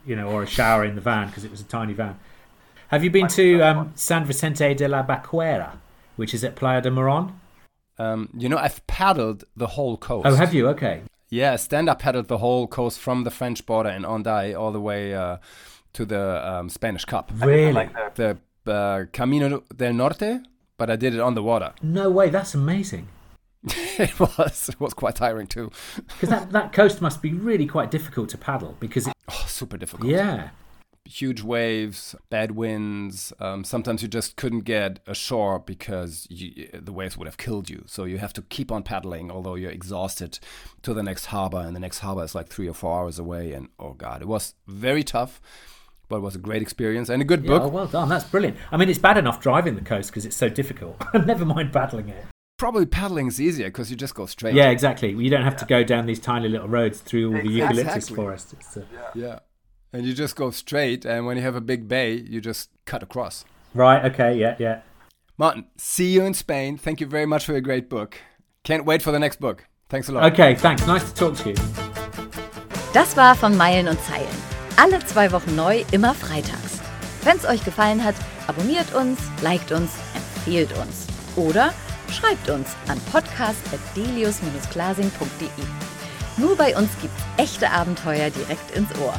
you 0.04 0.14
know, 0.16 0.28
or 0.28 0.42
a 0.42 0.46
shower 0.46 0.84
in 0.84 0.96
the 0.96 1.00
van 1.00 1.28
because 1.28 1.44
it 1.44 1.50
was 1.50 1.62
a 1.62 1.64
tiny 1.64 1.94
van. 1.94 2.18
Have 2.88 3.02
you 3.04 3.10
been 3.10 3.28
to 3.28 3.60
um, 3.62 3.92
San 3.94 4.24
Vicente 4.26 4.74
de 4.74 4.86
la 4.86 5.02
Barquera, 5.02 5.78
which 6.16 6.34
is 6.34 6.44
at 6.44 6.56
Playa 6.56 6.82
de 6.82 6.90
Merón? 6.90 7.32
Um, 7.98 8.28
you 8.36 8.48
know, 8.50 8.58
I've 8.58 8.86
paddled 8.86 9.44
the 9.56 9.68
whole 9.68 9.96
coast. 9.96 10.26
Oh, 10.26 10.34
have 10.34 10.52
you? 10.52 10.68
Okay. 10.68 11.00
Yeah, 11.28 11.56
stand 11.56 11.88
up 11.88 11.98
paddled 12.00 12.28
the 12.28 12.38
whole 12.38 12.66
coast 12.66 12.98
from 13.00 13.24
the 13.24 13.30
French 13.30 13.66
border 13.66 13.90
in 13.90 14.02
Hendaye 14.02 14.58
all 14.58 14.70
the 14.72 14.80
way 14.80 15.14
uh, 15.14 15.38
to 15.94 16.04
the 16.04 16.48
um, 16.48 16.68
Spanish 16.68 17.04
Cup. 17.04 17.30
Really? 17.34 17.88
The 18.14 18.38
uh, 18.66 19.04
Camino 19.12 19.62
del 19.74 19.92
Norte, 19.92 20.40
but 20.78 20.90
I 20.90 20.96
did 20.96 21.14
it 21.14 21.20
on 21.20 21.34
the 21.34 21.42
water. 21.42 21.72
No 21.82 22.10
way. 22.10 22.30
That's 22.30 22.54
amazing. 22.54 23.08
it 23.64 24.20
was 24.20 24.68
it 24.68 24.78
was 24.80 24.94
quite 24.94 25.16
tiring 25.16 25.48
too. 25.48 25.72
Because 25.96 26.28
that, 26.28 26.52
that 26.52 26.72
coast 26.72 27.00
must 27.00 27.20
be 27.22 27.32
really 27.32 27.66
quite 27.66 27.90
difficult 27.90 28.28
to 28.30 28.38
paddle 28.38 28.76
because, 28.78 29.08
it, 29.08 29.12
Oh, 29.28 29.44
super 29.48 29.76
difficult. 29.76 30.08
yeah. 30.10 30.50
Huge 31.06 31.42
waves, 31.42 32.14
bad 32.30 32.52
winds. 32.52 33.32
Um, 33.38 33.62
sometimes 33.62 34.02
you 34.02 34.08
just 34.08 34.36
couldn't 34.36 34.60
get 34.62 34.98
ashore 35.06 35.58
because 35.60 36.26
you, 36.28 36.68
the 36.72 36.92
waves 36.92 37.16
would 37.16 37.26
have 37.26 37.36
killed 37.36 37.70
you. 37.70 37.84
So 37.86 38.04
you 38.04 38.18
have 38.18 38.32
to 38.34 38.42
keep 38.42 38.72
on 38.72 38.82
paddling, 38.82 39.30
although 39.30 39.54
you're 39.54 39.70
exhausted, 39.70 40.38
to 40.82 40.92
the 40.92 41.02
next 41.04 41.26
harbor. 41.26 41.58
And 41.58 41.76
the 41.76 41.80
next 41.80 42.00
harbor 42.00 42.24
is 42.24 42.34
like 42.34 42.48
three 42.48 42.68
or 42.68 42.74
four 42.74 43.00
hours 43.00 43.18
away. 43.20 43.52
And 43.52 43.68
oh 43.78 43.92
god, 43.92 44.20
it 44.20 44.26
was 44.28 44.54
very 44.66 45.04
tough, 45.04 45.40
but 46.08 46.16
it 46.16 46.20
was 46.22 46.34
a 46.34 46.38
great 46.38 46.60
experience 46.62 47.08
and 47.08 47.22
a 47.22 47.24
good 47.24 47.42
Yeah, 47.44 47.50
book. 47.50 47.62
oh, 47.62 47.68
well 47.68 47.86
done. 47.86 48.08
That's 48.08 48.24
brilliant. 48.24 48.56
I 48.72 48.76
mean, 48.76 48.88
it's 48.88 48.98
bad 48.98 49.16
enough 49.16 49.40
driving 49.40 49.76
the 49.76 49.82
coast 49.82 50.10
because 50.10 50.26
it's 50.26 50.36
so 50.36 50.48
difficult. 50.48 51.00
Never 51.26 51.44
mind 51.44 51.72
paddling 51.72 52.08
it. 52.08 52.24
Probably 52.58 52.86
paddling 52.86 53.26
is 53.28 53.40
easier 53.40 53.66
because 53.66 53.90
you 53.90 53.96
just 53.96 54.14
go 54.14 54.26
straight. 54.26 54.54
Yeah, 54.54 54.70
exactly. 54.70 55.10
You 55.12 55.28
don't 55.30 55.42
have 55.44 55.56
to 55.58 55.66
go 55.66 55.84
down 55.84 56.06
these 56.06 56.18
tiny 56.18 56.48
little 56.48 56.68
roads 56.68 57.00
through 57.00 57.36
all 57.36 57.42
the 57.42 57.48
eucalyptus 57.50 57.94
Exactly. 57.96 58.16
forest. 58.16 58.52
It's, 58.54 58.76
uh, 58.78 58.82
Yeah. 59.14 59.40
And 59.96 60.04
you 60.04 60.12
just 60.12 60.36
go 60.36 60.50
straight, 60.50 61.06
and 61.06 61.24
when 61.24 61.38
you 61.38 61.42
have 61.42 61.56
a 61.56 61.60
big 61.62 61.88
bay, 61.88 62.12
you 62.12 62.42
just 62.42 62.68
cut 62.84 63.02
across. 63.02 63.46
right. 63.72 64.04
Okay. 64.04 64.36
Yeah. 64.36 64.54
Yeah. 64.58 64.80
Martin, 65.38 65.64
see 65.78 66.12
you 66.12 66.26
in 66.26 66.34
Spain. 66.34 66.76
Thank 66.76 67.00
you 67.00 67.06
very 67.06 67.24
much 67.24 67.46
for 67.46 67.52
your 67.52 67.62
great 67.62 67.88
book. 67.88 68.18
Can't 68.62 68.84
wait 68.84 69.00
for 69.00 69.10
the 69.10 69.18
next 69.18 69.40
book. 69.40 69.64
Thanks 69.88 70.10
a 70.10 70.12
lot. 70.12 70.30
Okay. 70.32 70.54
Thanks. 70.54 70.86
Nice 70.86 71.10
to 71.10 71.14
talk 71.14 71.34
to 71.38 71.48
you. 71.48 71.54
Das 72.92 73.16
war 73.16 73.34
von 73.34 73.56
Meilen 73.56 73.88
und 73.88 73.98
Zeilen. 74.02 74.28
Alle 74.76 74.98
zwei 75.06 75.32
Wochen 75.32 75.56
neu, 75.56 75.82
immer 75.92 76.12
freitags. 76.14 76.78
Wenn's 77.24 77.46
euch 77.46 77.64
gefallen 77.64 78.04
hat, 78.04 78.16
abonniert 78.48 78.92
uns, 78.94 79.18
liked 79.40 79.72
uns, 79.72 79.92
empfehlt 80.14 80.76
uns. 80.76 81.06
Oder 81.36 81.72
schreibt 82.10 82.50
uns 82.50 82.76
an 82.88 83.00
podcast.delius-glasing.de. 83.12 85.48
Nur 86.36 86.54
bei 86.54 86.76
uns 86.76 86.90
gibt's 87.00 87.22
echte 87.38 87.70
Abenteuer 87.70 88.28
direkt 88.28 88.76
ins 88.76 88.90
Ohr. 89.00 89.14